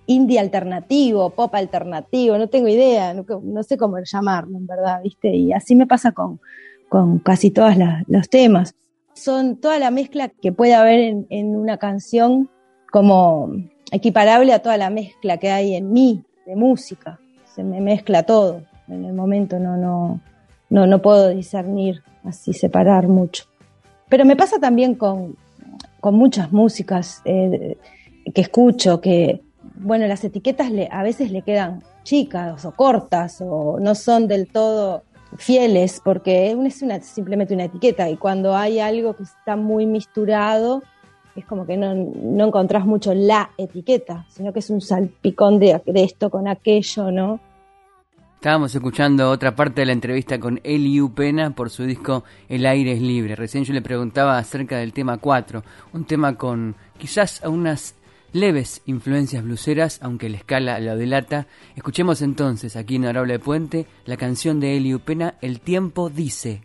indie 0.07 0.39
alternativo, 0.39 1.29
pop 1.31 1.53
alternativo, 1.55 2.37
no 2.37 2.47
tengo 2.47 2.67
idea, 2.67 3.13
no, 3.13 3.63
sé 3.63 3.77
cómo 3.77 3.97
llamarlo, 4.03 4.57
en 4.57 4.67
verdad, 4.67 5.01
¿viste? 5.03 5.35
Y 5.35 5.53
así 5.53 5.75
me 5.75 5.87
pasa 5.87 6.11
con, 6.11 6.39
con 6.89 7.19
casi 7.19 7.51
todos 7.51 7.75
los 8.07 8.29
temas. 8.29 8.75
Son 9.13 9.57
toda 9.57 9.79
la 9.79 9.91
mezcla 9.91 10.29
que 10.29 10.51
puede 10.51 10.75
haber 10.75 10.99
en, 10.99 11.27
en 11.29 11.55
una 11.55 11.77
canción 11.77 12.49
como 12.91 13.51
equiparable 13.91 14.53
a 14.53 14.59
toda 14.59 14.77
la 14.77 14.89
mezcla 14.89 15.37
que 15.37 15.51
hay 15.51 15.75
en 15.75 15.91
mí 15.93 16.23
de 16.45 16.55
música. 16.55 17.19
Se 17.55 17.63
me 17.63 17.81
mezcla 17.81 18.23
todo. 18.23 18.63
En 18.87 19.05
el 19.05 19.13
momento 19.13 19.59
no, 19.59 19.77
no, 19.77 20.19
no, 20.69 20.85
no 20.85 21.01
puedo 21.01 21.29
discernir, 21.29 22.03
así 22.23 22.53
separar 22.53 23.07
mucho. 23.07 23.45
Pero 24.09 24.25
me 24.25 24.35
pasa 24.35 24.59
también 24.59 24.95
con, 24.95 25.35
con 25.99 26.15
muchas 26.15 26.51
músicas 26.51 27.21
eh, 27.25 27.77
que 28.33 28.41
escucho, 28.41 29.01
que, 29.01 29.41
bueno, 29.77 30.07
las 30.07 30.23
etiquetas 30.23 30.71
le, 30.71 30.88
a 30.91 31.03
veces 31.03 31.31
le 31.31 31.41
quedan 31.41 31.83
chicas 32.03 32.65
o 32.65 32.71
cortas 32.71 33.41
o 33.41 33.77
no 33.79 33.95
son 33.95 34.27
del 34.27 34.47
todo 34.47 35.03
fieles 35.38 36.01
porque 36.03 36.51
es 36.51 36.81
una, 36.81 37.01
simplemente 37.01 37.53
una 37.53 37.65
etiqueta 37.65 38.09
y 38.09 38.17
cuando 38.17 38.55
hay 38.55 38.79
algo 38.79 39.15
que 39.15 39.23
está 39.23 39.55
muy 39.55 39.85
misturado 39.85 40.81
es 41.35 41.45
como 41.45 41.65
que 41.65 41.75
no, 41.75 41.93
no 41.93 42.47
encontrás 42.47 42.85
mucho 42.85 43.13
la 43.13 43.51
etiqueta, 43.57 44.25
sino 44.29 44.53
que 44.53 44.59
es 44.59 44.69
un 44.69 44.79
salpicón 44.79 45.59
de, 45.59 45.81
de 45.85 46.03
esto 46.03 46.29
con 46.29 46.47
aquello, 46.47 47.11
¿no? 47.11 47.41
Estábamos 48.35 48.73
escuchando 48.75 49.29
otra 49.31 49.55
parte 49.55 49.81
de 49.81 49.88
la 49.88 49.91
entrevista 49.91 50.39
con 50.39 50.61
Eli 50.63 51.01
Pena 51.09 51.49
por 51.49 51.71
su 51.71 51.83
disco 51.83 52.23
El 52.47 52.65
aire 52.67 52.91
es 52.91 53.01
libre. 53.01 53.35
Recién 53.35 53.63
yo 53.63 53.73
le 53.73 53.81
preguntaba 53.81 54.38
acerca 54.38 54.77
del 54.77 54.93
tema 54.93 55.17
4, 55.17 55.63
un 55.93 56.05
tema 56.05 56.35
con 56.35 56.75
quizás 56.97 57.41
unas 57.43 57.95
leves 58.36 58.82
influencias 58.86 59.43
bluseras, 59.43 59.98
aunque 60.02 60.30
la 60.30 60.38
escala 60.38 60.80
lo 60.82 60.98
delata. 60.98 61.48
Escuchemos 61.76 62.21
entonces 62.21 62.76
aquí 62.76 62.98
en 62.98 63.06
Honorable 63.06 63.39
Puente 63.39 63.88
la 64.06 64.17
canción 64.17 64.60
de 64.60 64.75
Eli 64.75 64.98
Pena, 64.98 65.36
El 65.42 65.62
tiempo 65.62 66.10
dice. 66.10 66.62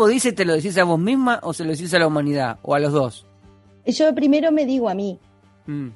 ¿El 0.00 0.06
tiempo 0.06 0.14
dice 0.14 0.32
te 0.32 0.46
lo 0.46 0.54
decís 0.54 0.78
a 0.78 0.84
vos 0.84 0.98
misma 0.98 1.40
o 1.42 1.52
se 1.52 1.62
lo 1.62 1.72
decís 1.72 1.92
a 1.92 1.98
la 1.98 2.06
humanidad? 2.06 2.58
¿O 2.62 2.74
a 2.74 2.80
los 2.80 2.92
dos? 2.92 3.26
Yo 3.84 4.14
primero 4.14 4.50
me 4.50 4.64
digo 4.64 4.88
a 4.88 4.94
mí. 4.94 5.18
Mm. 5.66 5.88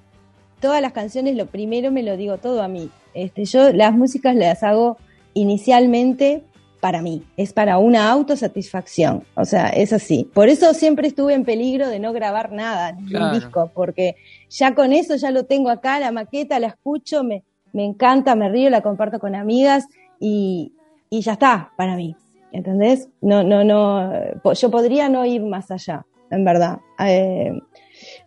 Todas 0.61 0.82
las 0.82 0.92
canciones, 0.92 1.36
lo 1.36 1.46
primero 1.46 1.90
me 1.90 2.02
lo 2.02 2.16
digo 2.18 2.36
todo 2.36 2.62
a 2.62 2.68
mí. 2.68 2.90
Este, 3.14 3.46
yo 3.46 3.72
las 3.72 3.94
músicas 3.94 4.36
las 4.36 4.62
hago 4.62 4.98
inicialmente 5.32 6.44
para 6.80 7.00
mí, 7.00 7.22
es 7.38 7.55
para 7.55 7.78
una 7.78 8.11
autosatisfacción, 8.11 9.24
o 9.36 9.46
sea, 9.46 9.68
es 9.68 9.94
así. 9.94 10.28
Por 10.34 10.50
eso 10.50 10.74
siempre 10.74 11.09
estuve 11.09 11.32
en 11.32 11.46
peligro 11.46 11.88
de 11.88 11.98
no 11.98 12.12
grabar 12.12 12.52
nada, 12.52 12.92
ningún 12.92 13.09
Claro. 13.09 13.34
disco, 13.34 13.70
porque 13.74 14.16
ya 14.50 14.74
con 14.74 14.92
eso 14.92 15.16
ya 15.16 15.30
lo 15.30 15.44
tengo 15.44 15.70
acá, 15.70 15.98
la 15.98 16.12
maqueta, 16.12 16.59
la 16.61 16.66
escucho, 16.66 17.24
me, 17.24 17.42
me 17.72 17.86
encanta, 17.86 18.34
me 18.34 18.50
río, 18.50 18.68
la 18.68 18.82
comparto 18.82 19.18
con 19.18 19.34
amigas 19.34 19.86
y, 20.20 20.74
y 21.09 21.22
ya 21.22 21.32
está 21.32 21.72
para 21.78 21.96
mí, 21.96 22.16
¿entendés? 22.55 23.09
No, 23.20 23.42
no, 23.42 23.64
no, 23.64 24.12
yo 24.55 24.70
podría 24.70 25.09
no 25.09 25.26
ir 25.26 25.42
más 25.42 25.70
allá, 25.70 26.07
en 26.30 26.44
verdad. 26.44 26.78
Eh, 27.00 27.52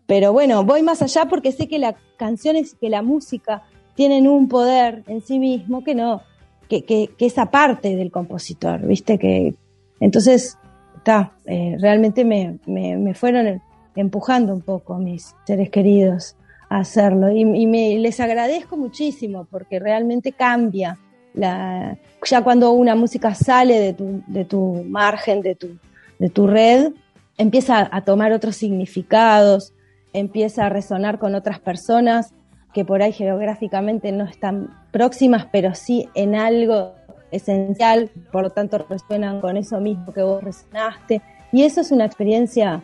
pero 0.06 0.34
bueno, 0.34 0.64
voy 0.66 0.84
más 0.84 1.02
allá 1.02 1.26
porque 1.26 1.54
sé 1.54 1.68
que 1.68 1.80
las 1.80 1.96
canciones, 2.18 2.76
que 2.80 2.90
la 2.90 3.02
música 3.02 3.64
tienen 3.96 4.28
un 4.28 4.50
poder 4.50 5.04
en 5.08 5.22
sí 5.22 5.40
mismo 5.40 5.84
que 5.84 5.96
no, 5.96 6.22
que, 6.68 6.84
que, 6.84 7.10
que 7.18 7.26
es 7.26 7.38
aparte 7.38 7.96
del 7.96 8.12
compositor, 8.12 8.86
¿viste? 8.86 9.18
Que, 9.18 9.56
entonces, 10.02 10.58
está, 10.98 11.32
eh, 11.46 11.78
realmente 11.80 12.26
me, 12.26 12.60
me, 12.66 12.98
me 12.98 13.14
fueron 13.14 13.62
empujando 13.96 14.54
un 14.54 14.62
poco 14.62 14.98
mis 14.98 15.36
seres 15.46 15.70
queridos 15.70 16.36
a 16.70 16.80
hacerlo 16.80 17.32
y, 17.32 17.42
y 17.42 17.66
me, 17.66 17.98
les 17.98 18.20
agradezco 18.20 18.76
muchísimo 18.76 19.48
porque 19.50 19.80
realmente 19.80 20.34
cambia 20.34 20.98
la, 21.34 21.98
ya 22.24 22.44
cuando 22.44 22.72
una 22.72 22.96
música 22.96 23.34
sale 23.34 23.80
de 23.80 23.94
tu, 23.94 24.24
de 24.28 24.46
tu 24.46 24.84
margen, 24.88 25.42
de 25.42 25.56
tu, 25.56 25.78
de 26.20 26.30
tu 26.30 26.48
red, 26.48 26.92
empieza 27.38 27.88
a 27.92 28.02
tomar 28.02 28.32
otros 28.32 28.56
significados, 28.56 29.74
empieza 30.14 30.66
a 30.66 30.70
resonar 30.70 31.20
con 31.20 31.36
otras 31.36 31.60
personas 31.60 32.34
que 32.74 32.86
por 32.86 33.02
ahí 33.02 33.12
geográficamente 33.12 34.12
no 34.12 34.26
están 34.26 34.70
próximas, 34.92 35.48
pero 35.52 35.74
sí 35.76 36.10
en 36.16 36.36
algo 36.36 36.94
esencial, 37.32 38.10
por 38.32 38.44
lo 38.44 38.50
tanto 38.52 38.86
resuenan 38.90 39.42
con 39.42 39.58
eso 39.58 39.80
mismo 39.80 40.14
que 40.14 40.24
vos 40.24 40.44
resonaste. 40.44 41.22
Y 41.52 41.64
eso 41.64 41.82
es 41.82 41.92
una 41.92 42.06
experiencia 42.06 42.84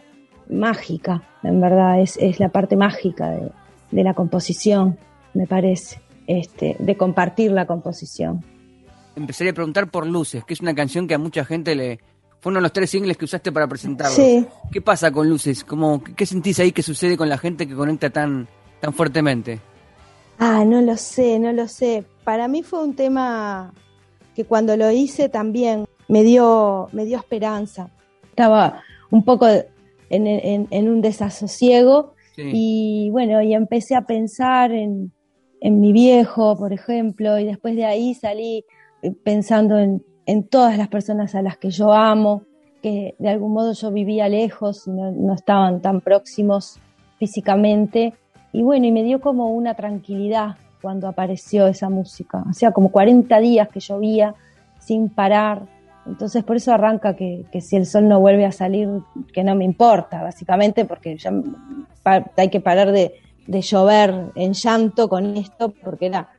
mágica, 0.49 1.23
en 1.43 1.61
verdad, 1.61 2.01
es, 2.01 2.17
es 2.17 2.39
la 2.39 2.49
parte 2.49 2.75
mágica 2.75 3.29
de, 3.31 3.51
de 3.91 4.03
la 4.03 4.13
composición, 4.13 4.97
me 5.33 5.47
parece, 5.47 6.01
este, 6.27 6.75
de 6.79 6.97
compartir 6.97 7.51
la 7.51 7.65
composición. 7.65 8.43
Empezaría 9.15 9.51
a 9.51 9.53
preguntar 9.55 9.89
por 9.91 10.07
Luces, 10.07 10.43
que 10.43 10.53
es 10.53 10.61
una 10.61 10.73
canción 10.73 11.07
que 11.07 11.13
a 11.13 11.19
mucha 11.19 11.45
gente 11.45 11.75
le... 11.75 11.99
Fue 12.39 12.49
uno 12.51 12.57
de 12.59 12.63
los 12.63 12.73
tres 12.73 12.89
singles 12.89 13.15
que 13.17 13.25
usaste 13.25 13.51
para 13.53 13.67
presentarlo. 13.67 14.15
Sí. 14.15 14.45
¿Qué 14.71 14.81
pasa 14.81 15.11
con 15.11 15.29
Luces? 15.29 15.63
¿Cómo, 15.63 16.03
¿Qué 16.03 16.25
sentís 16.25 16.59
ahí 16.59 16.71
que 16.73 16.83
sucede 16.83 17.15
con 17.15 17.29
la 17.29 17.37
gente 17.37 17.65
que 17.67 17.73
conecta 17.75 18.09
tan, 18.09 18.47
tan 18.81 18.91
fuertemente? 18.93 19.59
Ah, 20.39 20.65
no 20.65 20.81
lo 20.81 20.97
sé, 20.97 21.39
no 21.39 21.53
lo 21.53 21.67
sé. 21.69 22.03
Para 22.25 22.49
mí 22.49 22.61
fue 22.63 22.83
un 22.83 22.95
tema 22.95 23.73
que 24.35 24.43
cuando 24.43 24.75
lo 24.75 24.91
hice 24.91 25.29
también 25.29 25.85
me 26.09 26.23
dio, 26.23 26.89
me 26.91 27.05
dio 27.05 27.17
esperanza. 27.17 27.89
Estaba 28.29 28.81
un 29.09 29.23
poco 29.23 29.47
en, 29.47 30.27
en- 30.27 30.67
en 30.69 30.89
un 30.89 31.01
desasosiego 31.01 32.13
Sí. 32.35 32.49
y 32.51 33.09
bueno, 33.11 33.41
y 33.43 33.53
empecé 33.53 33.95
a 33.95 34.01
pensar 34.07 34.71
en, 34.71 35.13
en 35.61 35.79
mi 35.79 35.93
viejo, 35.93 36.57
por 36.57 36.73
ejemplo, 36.73 37.37
y 37.37 37.45
después 37.45 37.75
de 37.75 37.85
ahí 37.85 38.15
salí 38.15 38.65
pensando 39.23 39.77
en, 39.77 40.03
en 40.25 40.47
todas 40.47 40.77
las 40.77 40.87
personas 40.87 41.35
a 41.35 41.41
las 41.41 41.57
que 41.57 41.69
yo 41.69 41.93
amo, 41.93 42.43
que 42.81 43.15
de 43.19 43.29
algún 43.29 43.53
modo 43.53 43.73
yo 43.73 43.91
vivía 43.91 44.27
lejos, 44.29 44.87
no, 44.87 45.11
no 45.11 45.33
estaban 45.33 45.81
tan 45.81 46.01
próximos 46.01 46.79
físicamente, 47.17 48.13
y 48.53 48.61
bueno, 48.61 48.85
y 48.85 48.91
me 48.91 49.03
dio 49.03 49.19
como 49.19 49.49
una 49.51 49.73
tranquilidad 49.73 50.55
cuando 50.81 51.07
apareció 51.07 51.65
esa 51.67 51.89
música. 51.89 52.43
Hacía 52.47 52.71
como 52.71 52.91
40 52.91 53.39
días 53.39 53.67
que 53.69 53.79
llovía 53.79 54.35
sin 54.79 55.09
parar. 55.09 55.63
Entonces 56.05 56.43
por 56.43 56.57
eso 56.57 56.71
arranca 56.71 57.15
que, 57.15 57.45
que 57.51 57.61
si 57.61 57.77
el 57.77 57.85
sol 57.85 58.07
no 58.07 58.19
vuelve 58.19 58.45
a 58.45 58.51
salir, 58.51 58.89
que 59.33 59.43
no 59.43 59.55
me 59.55 59.65
importa, 59.65 60.21
básicamente, 60.21 60.85
porque 60.85 61.17
ya 61.17 61.31
hay 62.35 62.49
que 62.49 62.59
parar 62.59 62.91
de, 62.91 63.13
de 63.47 63.61
llover 63.61 64.31
en 64.35 64.53
llanto 64.53 65.09
con 65.09 65.37
esto, 65.37 65.73
porque 65.83 66.07
era, 66.07 66.29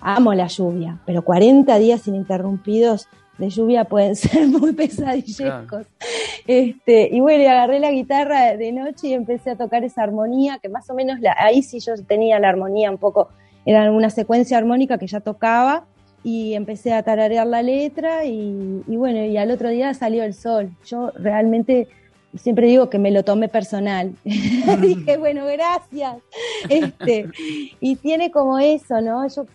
amo 0.00 0.34
la 0.34 0.46
lluvia, 0.46 0.98
pero 1.06 1.22
40 1.22 1.78
días 1.78 2.06
ininterrumpidos 2.08 3.08
de 3.38 3.50
lluvia 3.50 3.84
pueden 3.84 4.16
ser 4.16 4.46
muy 4.48 4.72
pesadillescos. 4.72 5.86
Este, 6.46 7.08
y 7.12 7.20
bueno, 7.20 7.42
y 7.42 7.46
agarré 7.46 7.80
la 7.80 7.90
guitarra 7.90 8.56
de 8.56 8.72
noche 8.72 9.08
y 9.08 9.12
empecé 9.14 9.50
a 9.50 9.56
tocar 9.56 9.84
esa 9.84 10.02
armonía, 10.02 10.58
que 10.62 10.68
más 10.68 10.88
o 10.90 10.94
menos 10.94 11.20
la- 11.20 11.36
ahí 11.38 11.62
sí 11.62 11.80
yo 11.80 11.94
tenía 12.06 12.38
la 12.38 12.48
armonía 12.48 12.90
un 12.90 12.98
poco, 12.98 13.28
era 13.64 13.90
una 13.90 14.10
secuencia 14.10 14.56
armónica 14.58 14.96
que 14.98 15.06
ya 15.06 15.20
tocaba, 15.20 15.84
y 16.22 16.54
empecé 16.54 16.92
a 16.92 17.02
tararear 17.04 17.46
la 17.46 17.62
letra 17.62 18.24
y, 18.24 18.82
y 18.88 18.96
bueno, 18.96 19.22
y 19.24 19.36
al 19.36 19.50
otro 19.52 19.68
día 19.68 19.94
salió 19.94 20.24
el 20.24 20.34
sol. 20.34 20.70
Yo 20.84 21.12
realmente 21.14 21.86
siempre 22.36 22.66
digo 22.66 22.90
que 22.90 22.98
me 22.98 23.12
lo 23.12 23.22
tomé 23.22 23.48
personal. 23.48 24.12
Dije, 24.24 25.18
bueno, 25.18 25.44
gracias. 25.46 26.16
Este, 26.68 27.28
y 27.80 27.94
tiene 27.96 28.32
como 28.32 28.58
eso, 28.58 29.00
¿no? 29.00 29.28
Yo, 29.28 29.46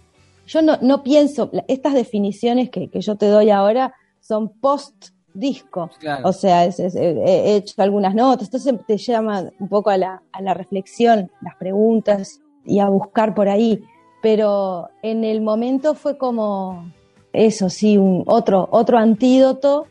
yo 0.52 0.62
no, 0.62 0.78
no 0.82 1.02
pienso, 1.04 1.49
estas 1.68 1.93
definiciones 1.93 2.70
que, 2.70 2.89
que 2.89 3.02
yo 3.02 3.16
te 3.16 3.28
doy 3.28 3.49
ahora 3.49 3.93
son 4.20 4.49
post 4.49 5.10
disco. 5.34 5.89
Claro. 5.99 6.28
O 6.28 6.34
sea, 6.34 6.66
es- 6.66 6.80
es- 6.80 6.95
he 6.95 7.10
he 7.12 7.56
hecho 7.56 7.74
algunas 7.82 8.14
notas, 8.14 8.47
entonces 8.47 8.74
te 8.86 8.97
llama 8.97 9.49
un 9.60 9.70
poco 9.70 9.89
a 9.89 9.97
la, 9.97 10.22
a 10.34 10.41
la 10.41 10.54
reflexión, 10.54 11.32
las 11.41 11.56
preguntas 11.56 12.39
y 12.66 12.80
a 12.80 12.89
buscar 12.89 13.34
por 13.34 13.47
ahí. 13.47 13.82
Pero 14.22 14.89
en 15.02 15.24
el 15.24 15.41
momento 15.41 15.95
fue 15.95 16.18
como 16.18 16.91
eso, 17.34 17.70
sí, 17.70 17.97
un 17.97 18.24
otro, 18.28 18.68
otro 18.72 18.97
antídoto 18.97 19.86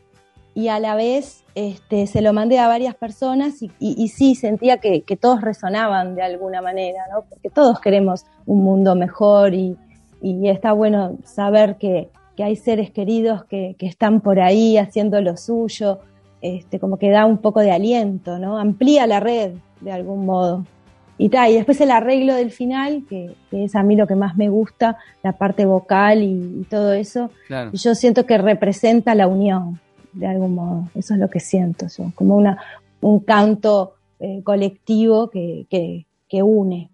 y 0.54 0.68
a 0.68 0.78
la 0.78 0.94
vez 0.94 1.42
este, 1.54 2.06
se 2.06 2.20
lo 2.20 2.32
mandé 2.32 2.58
a 2.58 2.68
varias 2.68 2.94
personas 2.94 3.62
y, 3.62 3.72
y- 3.80 3.94
y 3.96 4.08
sí 4.08 4.34
sentía 4.34 4.76
que, 4.78 5.02
que 5.02 5.16
todos 5.16 5.40
resonaban 5.40 6.14
de 6.14 6.22
alguna 6.22 6.60
manera, 6.62 7.04
¿no? 7.12 7.22
Porque 7.28 7.48
todos 7.50 7.80
queremos 7.80 8.24
un 8.46 8.62
mundo 8.62 8.94
mejor 8.94 9.54
y, 9.54 9.76
y 10.20 10.48
está 10.48 10.72
bueno 10.72 11.16
saber 11.24 11.76
que, 11.76 12.08
que 12.36 12.44
hay 12.44 12.56
seres 12.56 12.90
queridos 12.90 13.44
que, 13.44 13.76
que 13.78 13.86
están 13.86 14.20
por 14.20 14.40
ahí 14.40 14.76
haciendo 14.76 15.20
lo 15.20 15.36
suyo, 15.36 15.98
este, 16.42 16.78
como 16.78 16.96
que 16.98 17.10
da 17.10 17.26
un 17.26 17.38
poco 17.38 17.60
de 17.60 17.70
aliento, 17.70 18.38
¿no? 18.38 18.58
Amplía 18.58 19.06
la 19.06 19.20
red 19.20 19.52
de 19.80 19.92
algún 19.92 20.26
modo. 20.26 20.64
y, 21.18 21.28
tal, 21.28 21.50
y 21.50 21.54
después 21.54 21.80
el 21.80 21.90
arreglo 21.90 22.34
del 22.34 22.50
final, 22.50 23.04
que, 23.08 23.34
que, 23.50 23.64
es 23.64 23.74
a 23.74 23.82
mí 23.82 23.94
lo 23.94 24.06
que 24.06 24.14
más 24.14 24.36
me 24.36 24.48
gusta, 24.48 24.96
la 25.22 25.32
parte 25.32 25.66
vocal 25.66 26.22
y, 26.22 26.60
y 26.60 26.64
todo 26.64 26.92
eso. 26.94 27.30
Claro. 27.46 27.70
Y 27.72 27.76
yo 27.76 27.94
siento 27.94 28.24
que 28.24 28.38
representa 28.38 29.14
la 29.14 29.26
unión, 29.26 29.80
de 30.12 30.26
algún 30.26 30.54
modo. 30.54 30.88
Eso 30.94 31.14
es 31.14 31.20
lo 31.20 31.28
que 31.28 31.40
siento 31.40 31.86
yo, 31.96 32.10
como 32.14 32.36
una, 32.36 32.58
un 33.00 33.20
canto 33.20 33.94
eh, 34.18 34.42
colectivo 34.42 35.30
que, 35.30 35.66
que, 35.68 36.06
que 36.28 36.42
une. 36.42 36.90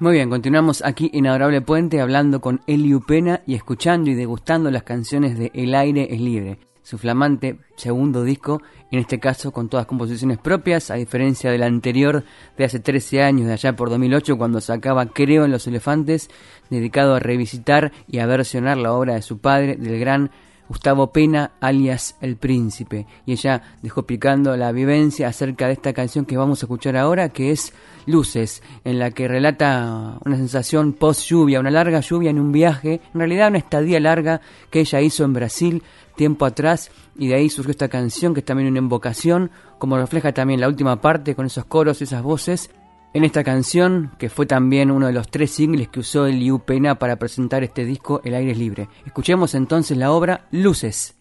Muy 0.00 0.14
bien, 0.14 0.30
continuamos 0.30 0.82
aquí 0.82 1.10
en 1.12 1.26
Adorable 1.26 1.60
Puente 1.60 2.00
hablando 2.00 2.40
con 2.40 2.62
Eliu 2.66 3.02
Pena 3.02 3.42
y 3.46 3.54
escuchando 3.54 4.08
y 4.08 4.14
degustando 4.14 4.70
las 4.70 4.82
canciones 4.82 5.38
de 5.38 5.50
El 5.52 5.74
aire 5.74 6.08
es 6.10 6.22
libre, 6.22 6.58
su 6.82 6.96
flamante 6.96 7.58
segundo 7.76 8.24
disco, 8.24 8.62
en 8.90 8.98
este 8.98 9.20
caso 9.20 9.52
con 9.52 9.68
todas 9.68 9.84
composiciones 9.84 10.38
propias, 10.38 10.90
a 10.90 10.94
diferencia 10.94 11.50
del 11.50 11.62
anterior 11.62 12.24
de 12.56 12.64
hace 12.64 12.80
13 12.80 13.22
años, 13.22 13.46
de 13.46 13.52
allá 13.52 13.76
por 13.76 13.90
2008, 13.90 14.38
cuando 14.38 14.62
sacaba 14.62 15.04
Creo 15.04 15.44
en 15.44 15.50
los 15.50 15.66
Elefantes, 15.66 16.30
dedicado 16.70 17.14
a 17.14 17.20
revisitar 17.20 17.92
y 18.08 18.20
a 18.20 18.26
versionar 18.26 18.78
la 18.78 18.94
obra 18.94 19.16
de 19.16 19.22
su 19.22 19.38
padre, 19.38 19.76
del 19.76 20.00
gran 20.00 20.30
Gustavo 20.70 21.08
Pena, 21.08 21.50
alias 21.58 22.14
El 22.20 22.36
Príncipe. 22.36 23.04
Y 23.26 23.32
ella 23.32 23.60
dejó 23.82 24.04
picando 24.04 24.56
la 24.56 24.70
vivencia 24.70 25.26
acerca 25.26 25.66
de 25.66 25.72
esta 25.72 25.92
canción 25.92 26.24
que 26.24 26.36
vamos 26.36 26.62
a 26.62 26.66
escuchar 26.66 26.96
ahora, 26.96 27.30
que 27.30 27.50
es 27.50 27.72
Luces, 28.06 28.62
en 28.84 29.00
la 29.00 29.10
que 29.10 29.26
relata 29.26 30.20
una 30.24 30.36
sensación 30.36 30.92
post 30.92 31.22
lluvia, 31.22 31.58
una 31.58 31.72
larga 31.72 31.98
lluvia 31.98 32.30
en 32.30 32.38
un 32.38 32.52
viaje, 32.52 33.00
en 33.12 33.18
realidad 33.18 33.48
una 33.48 33.58
estadía 33.58 33.98
larga 33.98 34.42
que 34.70 34.78
ella 34.78 35.00
hizo 35.00 35.24
en 35.24 35.32
Brasil 35.32 35.82
tiempo 36.14 36.46
atrás 36.46 36.92
y 37.18 37.26
de 37.26 37.34
ahí 37.34 37.50
surgió 37.50 37.72
esta 37.72 37.88
canción 37.88 38.32
que 38.32 38.40
es 38.40 38.46
también 38.46 38.68
una 38.68 38.78
invocación, 38.78 39.50
como 39.78 39.98
refleja 39.98 40.30
también 40.30 40.60
la 40.60 40.68
última 40.68 41.00
parte 41.00 41.34
con 41.34 41.46
esos 41.46 41.64
coros, 41.64 42.00
esas 42.00 42.22
voces. 42.22 42.70
En 43.12 43.24
esta 43.24 43.42
canción, 43.42 44.12
que 44.18 44.30
fue 44.30 44.46
también 44.46 44.92
uno 44.92 45.08
de 45.08 45.12
los 45.12 45.28
tres 45.28 45.50
singles 45.50 45.88
que 45.88 45.98
usó 45.98 46.28
Liu 46.28 46.60
Pena 46.60 46.94
para 46.94 47.16
presentar 47.16 47.64
este 47.64 47.84
disco 47.84 48.20
El 48.22 48.34
aire 48.34 48.52
es 48.52 48.58
libre. 48.58 48.88
Escuchemos 49.04 49.56
entonces 49.56 49.96
la 49.96 50.12
obra 50.12 50.46
Luces. 50.52 51.16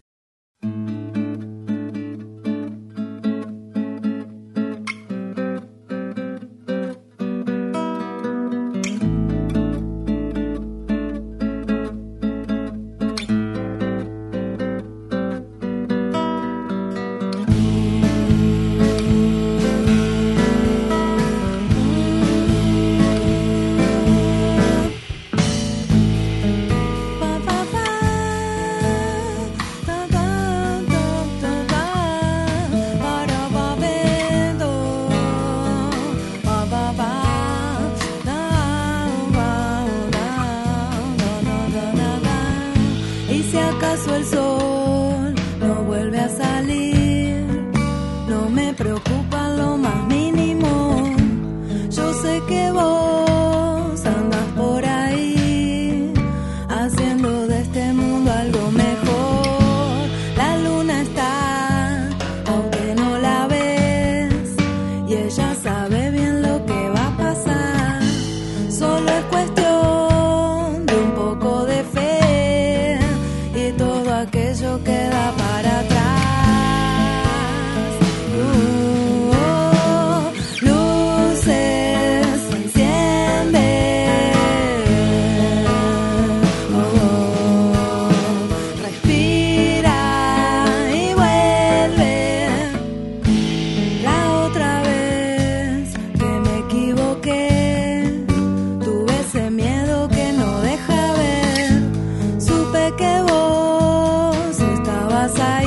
rosa 105.20 105.59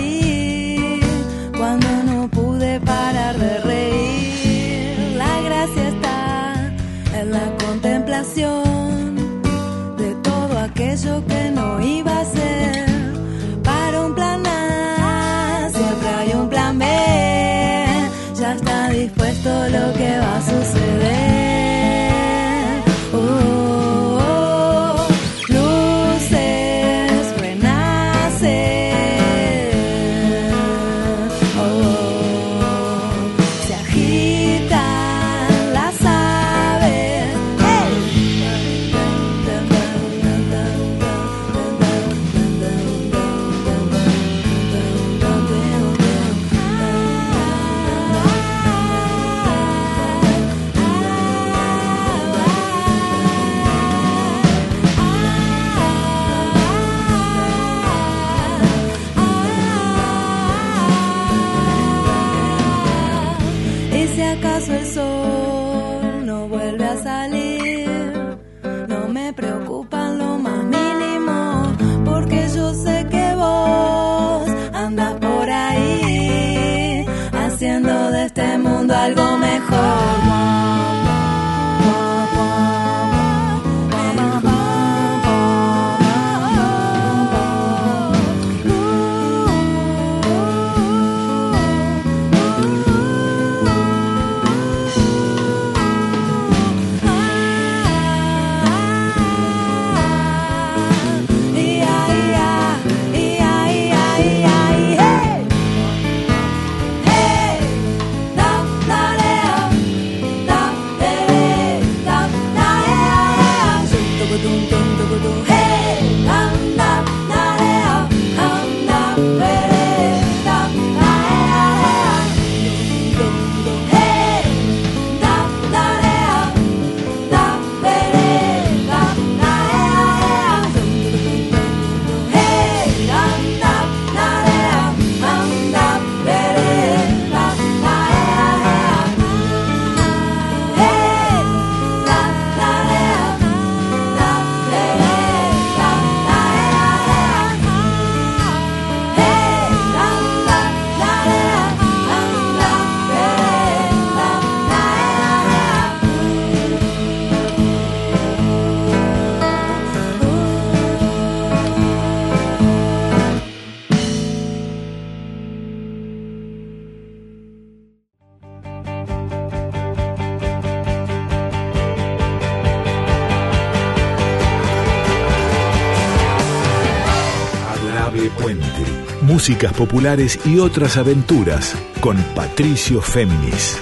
Músicas 179.42 179.72
populares 179.72 180.38
y 180.46 180.60
otras 180.60 180.96
aventuras 180.96 181.76
con 182.00 182.16
Patricio 182.32 183.02
Féminis. 183.02 183.76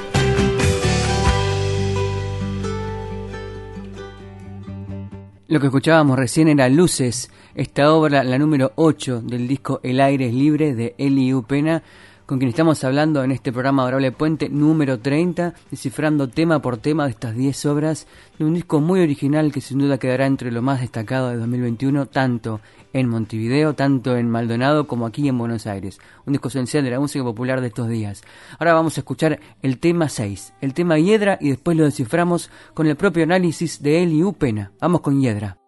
Lo 5.49 5.61
que 5.61 5.67
escuchábamos 5.67 6.19
recién 6.19 6.49
era 6.49 6.67
Luces, 6.71 7.31
esta 7.55 7.93
obra, 7.93 8.25
la 8.25 8.39
número 8.39 8.73
8 8.77 9.21
del 9.21 9.47
disco 9.47 9.81
El 9.83 10.01
aire 10.01 10.29
es 10.29 10.33
libre 10.33 10.75
de 10.75 10.95
Eli 10.97 11.31
Pena, 11.47 11.83
con 12.31 12.39
quien 12.39 12.51
estamos 12.51 12.85
hablando 12.85 13.25
en 13.25 13.33
este 13.33 13.51
programa 13.51 13.83
Adorable 13.83 14.13
Puente 14.13 14.49
número 14.49 15.01
30, 15.01 15.53
descifrando 15.69 16.29
tema 16.29 16.63
por 16.63 16.77
tema 16.77 17.07
de 17.07 17.11
estas 17.11 17.35
10 17.35 17.67
obras 17.67 18.07
de 18.39 18.45
un 18.45 18.55
disco 18.55 18.81
muy 18.81 19.01
original 19.01 19.51
que 19.51 19.61
sin 19.61 19.79
duda 19.79 19.99
quedará 19.99 20.27
entre 20.27 20.53
lo 20.53 20.63
más 20.63 20.81
destacado 20.81 21.31
de 21.31 21.39
2021, 21.39 22.07
tanto 22.07 22.61
en 22.93 23.09
Montevideo, 23.09 23.75
tanto 23.75 24.17
en 24.17 24.31
Maldonado 24.31 24.87
como 24.87 25.07
aquí 25.07 25.27
en 25.27 25.39
Buenos 25.39 25.67
Aires. 25.67 25.99
Un 26.25 26.35
disco 26.35 26.47
esencial 26.47 26.85
de 26.85 26.91
la 26.91 27.01
música 27.01 27.25
popular 27.25 27.61
de 27.61 27.67
estos 27.67 27.89
días. 27.89 28.23
Ahora 28.61 28.75
vamos 28.75 28.97
a 28.97 29.01
escuchar 29.01 29.41
el 29.61 29.81
tema 29.81 30.09
6, 30.09 30.55
el 30.61 30.73
tema 30.73 31.01
Hiedra, 31.01 31.37
y 31.41 31.51
después 31.51 31.77
lo 31.77 31.83
desciframos 31.83 32.49
con 32.75 32.87
el 32.87 32.95
propio 32.95 33.25
análisis 33.25 33.83
de 33.83 34.05
Eli 34.05 34.23
Pena. 34.39 34.71
Vamos 34.79 35.01
con 35.01 35.21
Hiedra. 35.21 35.59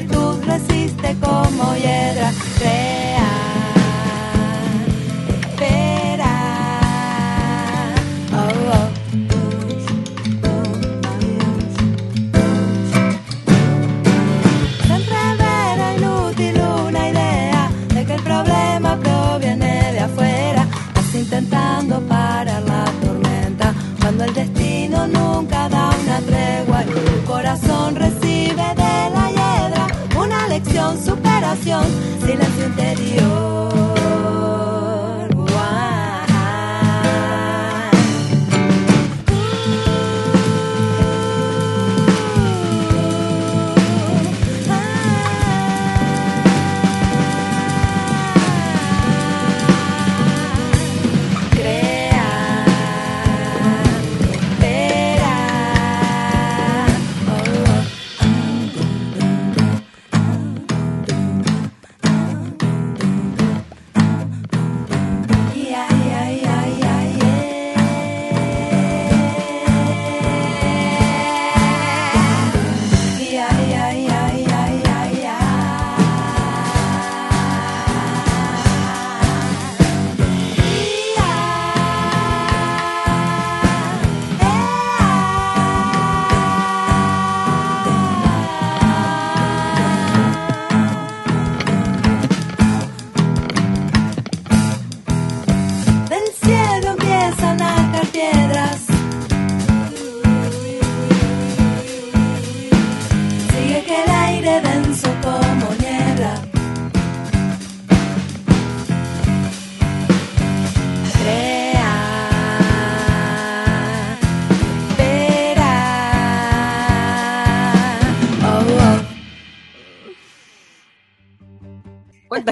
Virtud 0.00 0.44
resiste 0.44 1.16
como 1.20 1.74
hiedra. 1.74 2.32
Superación, 31.70 31.84
silencio 32.20 32.59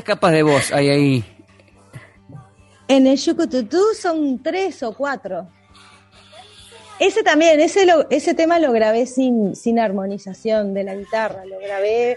capas 0.08 0.32
de 0.32 0.42
voz 0.42 0.72
hay 0.72 0.88
ahí? 0.88 1.24
En 2.88 3.06
el 3.06 3.18
Yucututú 3.18 3.78
son 3.94 4.42
tres 4.42 4.82
o 4.82 4.96
cuatro. 4.96 5.46
Ese 6.98 7.22
también, 7.22 7.60
ese, 7.60 7.86
ese 8.08 8.34
tema 8.34 8.58
lo 8.58 8.72
grabé 8.72 9.04
sin, 9.04 9.54
sin 9.54 9.78
armonización 9.78 10.72
de 10.72 10.84
la 10.84 10.96
guitarra, 10.96 11.44
lo 11.44 11.58
grabé 11.60 12.16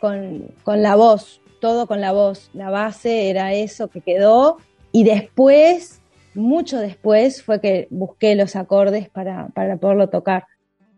con, 0.00 0.48
con 0.64 0.82
la 0.82 0.96
voz, 0.96 1.40
todo 1.60 1.86
con 1.86 2.00
la 2.00 2.10
voz. 2.10 2.50
La 2.54 2.70
base 2.70 3.30
era 3.30 3.54
eso 3.54 3.88
que 3.88 4.00
quedó 4.00 4.58
y 4.90 5.04
después, 5.04 6.00
mucho 6.34 6.80
después, 6.80 7.42
fue 7.42 7.60
que 7.60 7.86
busqué 7.90 8.34
los 8.34 8.56
acordes 8.56 9.08
para, 9.08 9.46
para 9.54 9.76
poderlo 9.76 10.08
tocar. 10.08 10.44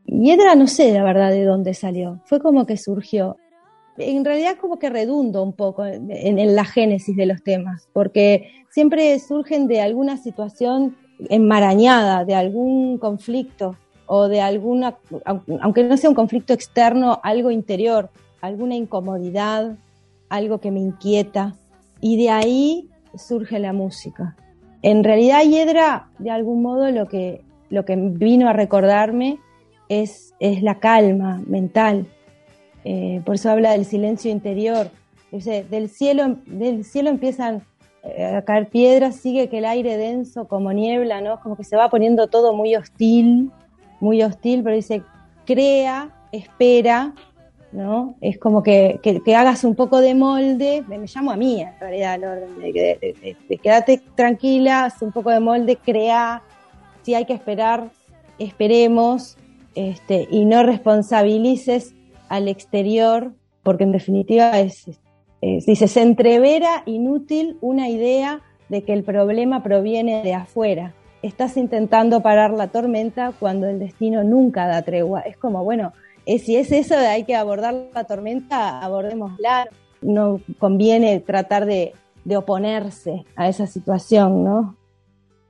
Hiedra 0.07 0.55
no 0.55 0.67
sé 0.67 0.91
la 0.93 1.05
verdad 1.05 1.31
de 1.31 1.45
dónde 1.45 1.75
salió, 1.75 2.23
fue 2.25 2.41
como 2.41 2.65
que 2.65 2.79
surgió. 2.79 3.37
En 3.99 4.25
realidad 4.25 4.57
como 4.61 4.79
que 4.79 4.91
redundo 4.91 5.43
un 5.43 5.53
poco 5.53 5.85
en, 5.85 6.11
en 6.11 6.57
la 6.57 6.65
génesis 6.65 7.17
de 7.17 7.27
los 7.27 7.43
temas, 7.43 7.89
porque 7.93 8.51
siempre 8.71 9.19
surgen 9.21 9.69
de 9.69 9.81
alguna 9.81 10.17
situación 10.17 10.97
enmarañada, 11.29 12.25
de 12.25 12.35
algún 12.35 12.99
conflicto 12.99 13.77
o 14.07 14.29
de 14.29 14.41
alguna, 14.41 14.97
au- 15.25 15.43
aunque 15.61 15.85
no 15.85 15.97
sea 15.97 16.11
un 16.11 16.17
conflicto 16.17 16.53
externo, 16.53 17.21
algo 17.23 17.51
interior, 17.51 18.11
alguna 18.41 18.75
incomodidad, 18.75 19.77
algo 20.29 20.59
que 20.59 20.71
me 20.71 20.81
inquieta, 20.81 21.55
y 22.01 22.17
de 22.17 22.31
ahí 22.31 22.89
surge 23.17 23.59
la 23.61 23.73
música. 23.73 24.37
En 24.83 25.05
realidad, 25.05 25.43
Hiedra, 25.45 26.09
de 26.19 26.31
algún 26.31 26.61
modo, 26.63 26.91
lo 26.91 27.07
que, 27.07 27.43
lo 27.71 27.85
que 27.85 27.97
vino 27.97 28.49
a 28.49 28.53
recordarme 28.53 29.39
es, 29.89 30.35
es 30.41 30.63
la 30.63 30.81
calma 30.81 31.41
mental. 31.47 32.07
Eh, 32.85 33.23
por 33.25 33.37
eso 33.37 33.51
habla 33.51 33.73
del 33.73 33.85
silencio 33.85 34.31
interior. 34.31 34.91
Dice, 35.33 35.65
del, 35.69 35.89
cielo, 35.89 36.37
del 36.47 36.85
cielo 36.85 37.11
empiezan 37.11 37.63
eh, 38.05 38.25
a 38.25 38.43
caer 38.43 38.69
piedras, 38.69 39.17
sigue 39.17 39.49
que 39.49 39.59
el 39.59 39.65
aire 39.65 39.97
denso 39.97 40.47
como 40.47 40.73
niebla, 40.73 41.21
¿no? 41.21 41.41
Como 41.41 41.57
que 41.57 41.65
se 41.65 41.77
va 41.77 41.89
poniendo 41.89 42.29
todo 42.29 42.53
muy 42.53 42.77
hostil, 42.77 43.51
muy 44.01 44.23
hostil, 44.23 44.63
pero 44.63 44.77
dice, 44.77 45.03
crea, 45.47 46.11
espera, 46.31 47.15
¿no? 47.73 48.15
Es 48.21 48.39
como 48.39 48.63
que, 48.63 49.01
que- 49.03 49.35
hagas 49.35 49.65
un 49.65 49.75
poco 49.75 50.01
de 50.01 50.15
molde, 50.15 50.85
me, 50.87 50.99
llamo 50.99 51.33
a 51.33 51.37
mí 51.37 51.63
en 51.63 51.73
realidad 51.81 52.21
el 52.63 53.59
quédate 53.61 54.01
tranquila, 54.15 54.85
haz 54.85 55.03
un 55.03 55.11
poco 55.11 55.31
de 55.31 55.41
molde, 55.41 55.77
crea, 55.77 56.43
si 57.03 57.15
hay 57.15 57.25
que 57.25 57.33
esperar, 57.33 57.91
esperemos, 58.39 59.37
este, 59.75 60.29
y 60.31 60.45
no 60.45 60.63
responsabilices 60.63 61.95
al 62.35 62.49
exterior, 62.49 63.33
porque 63.63 63.85
en 63.85 63.93
definitiva 63.93 64.59
es, 64.61 64.89
es- 65.41 65.67
dice, 65.67 65.89
se 65.89 66.03
entrevera 66.03 66.83
inútil 66.87 67.57
una 67.61 67.89
idea 67.89 68.41
de 68.69 68.83
que 68.83 68.93
el 68.93 69.05
problema 69.05 69.63
proviene 69.63 70.23
de 70.23 70.35
afuera. 70.35 70.95
Estás 71.23 71.57
intentando 71.57 72.21
parar 72.21 72.51
la 72.51 72.69
tormenta 72.69 73.33
cuando 73.39 73.67
el 73.69 73.79
destino 73.79 74.25
nunca 74.25 74.67
da 74.67 74.83
tregua. 74.83 75.21
Es 75.21 75.37
como, 75.37 75.63
bueno, 75.65 75.93
eh, 76.27 76.39
si 76.39 76.57
es 76.57 76.73
eso 76.73 76.97
hay 76.97 77.25
que 77.25 77.35
abordar 77.37 77.75
la 77.95 78.05
tormenta, 78.05 78.81
abordémosla. 78.81 79.69
No 80.03 80.41
conviene 80.59 81.21
tratar 81.21 81.65
de, 81.67 81.93
de 82.25 82.37
oponerse 82.37 83.25
a 83.37 83.49
esa 83.49 83.67
situación, 83.67 84.45
¿no? 84.45 84.77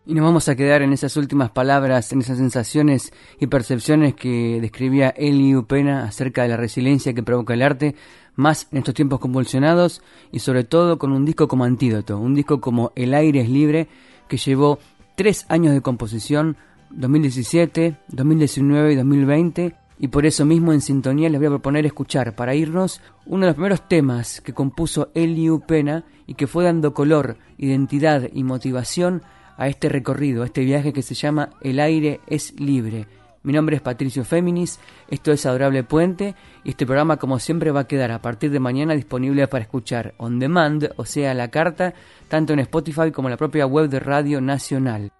Y 0.06 0.12
nos 0.12 0.24
vamos 0.26 0.50
a 0.50 0.54
quedar 0.54 0.82
en 0.82 0.92
esas 0.92 1.16
últimas 1.16 1.50
palabras, 1.50 2.12
en 2.12 2.20
esas 2.20 2.36
sensaciones 2.36 3.10
y 3.40 3.46
percepciones 3.46 4.14
que 4.14 4.58
describía 4.60 5.08
Eli 5.08 5.56
Upena 5.56 6.04
acerca 6.04 6.42
de 6.42 6.48
la 6.48 6.58
resiliencia 6.58 7.14
que 7.14 7.22
provoca 7.22 7.54
el 7.54 7.62
arte, 7.62 7.94
más 8.36 8.68
en 8.70 8.78
estos 8.78 8.92
tiempos 8.92 9.18
convulsionados 9.18 10.02
y 10.30 10.40
sobre 10.40 10.64
todo 10.64 10.98
con 10.98 11.10
un 11.12 11.24
disco 11.24 11.48
como 11.48 11.64
antídoto, 11.64 12.18
un 12.18 12.34
disco 12.34 12.60
como 12.60 12.92
El 12.96 13.14
aire 13.14 13.40
es 13.40 13.48
libre, 13.48 13.88
que 14.28 14.36
llevó 14.36 14.78
tres 15.16 15.46
años 15.48 15.72
de 15.72 15.80
composición, 15.80 16.58
2017, 16.90 17.96
2019 18.08 18.92
y 18.92 18.96
2020, 18.96 19.74
y 19.98 20.08
por 20.08 20.26
eso 20.26 20.44
mismo 20.44 20.74
en 20.74 20.82
sintonía 20.82 21.30
les 21.30 21.40
voy 21.40 21.46
a 21.46 21.50
proponer 21.50 21.86
escuchar 21.86 22.36
para 22.36 22.54
irnos 22.54 23.00
uno 23.24 23.46
de 23.46 23.46
los 23.46 23.54
primeros 23.54 23.88
temas 23.88 24.42
que 24.42 24.52
compuso 24.52 25.08
Eli 25.14 25.48
Upena 25.48 26.04
y 26.26 26.34
que 26.34 26.46
fue 26.46 26.64
dando 26.64 26.92
color, 26.92 27.38
identidad 27.56 28.28
y 28.34 28.44
motivación 28.44 29.22
a 29.56 29.68
este 29.68 29.88
recorrido, 29.88 30.42
a 30.42 30.46
este 30.46 30.64
viaje 30.64 30.92
que 30.92 31.02
se 31.02 31.14
llama 31.14 31.50
El 31.60 31.80
aire 31.80 32.20
es 32.26 32.58
libre. 32.60 33.06
Mi 33.42 33.52
nombre 33.52 33.76
es 33.76 33.82
Patricio 33.82 34.24
Féminis, 34.24 34.80
esto 35.08 35.30
es 35.30 35.44
Adorable 35.44 35.84
Puente 35.84 36.34
y 36.64 36.70
este 36.70 36.86
programa 36.86 37.18
como 37.18 37.38
siempre 37.38 37.70
va 37.70 37.80
a 37.80 37.86
quedar 37.86 38.10
a 38.10 38.22
partir 38.22 38.50
de 38.50 38.58
mañana 38.58 38.94
disponible 38.94 39.46
para 39.48 39.64
escuchar 39.64 40.14
on 40.16 40.38
demand, 40.38 40.90
o 40.96 41.04
sea, 41.04 41.34
la 41.34 41.50
carta, 41.50 41.92
tanto 42.28 42.54
en 42.54 42.60
Spotify 42.60 43.10
como 43.12 43.28
en 43.28 43.32
la 43.32 43.36
propia 43.36 43.66
web 43.66 43.90
de 43.90 44.00
Radio 44.00 44.40
Nacional. 44.40 45.12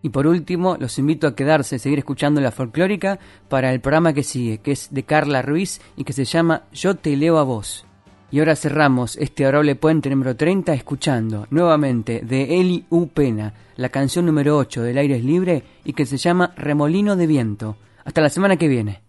Y 0.00 0.10
por 0.10 0.28
último, 0.28 0.76
los 0.78 0.98
invito 0.98 1.26
a 1.26 1.34
quedarse, 1.34 1.78
seguir 1.78 1.98
escuchando 1.98 2.40
la 2.40 2.52
folclórica 2.52 3.18
para 3.48 3.72
el 3.72 3.80
programa 3.80 4.12
que 4.12 4.22
sigue, 4.22 4.58
que 4.58 4.72
es 4.72 4.88
de 4.92 5.02
Carla 5.04 5.42
Ruiz 5.42 5.80
y 5.96 6.04
que 6.04 6.12
se 6.12 6.24
llama 6.24 6.62
Yo 6.72 6.96
te 6.96 7.16
leo 7.16 7.38
a 7.38 7.44
vos. 7.44 7.86
Y 8.32 8.38
ahora 8.38 8.56
cerramos 8.56 9.18
este 9.18 9.44
adorable 9.44 9.74
puente 9.76 10.08
número 10.08 10.34
30 10.34 10.72
escuchando 10.72 11.46
nuevamente 11.50 12.22
de 12.24 12.58
Eli 12.60 12.86
U. 12.88 13.08
Pena, 13.08 13.52
la 13.76 13.90
canción 13.90 14.24
número 14.24 14.56
8 14.56 14.82
del 14.82 14.96
Aire 14.96 15.16
es 15.16 15.24
Libre 15.24 15.62
y 15.84 15.92
que 15.92 16.06
se 16.06 16.16
llama 16.16 16.54
Remolino 16.56 17.14
de 17.14 17.26
Viento. 17.26 17.76
Hasta 18.06 18.22
la 18.22 18.30
semana 18.30 18.56
que 18.56 18.68
viene. 18.68 19.02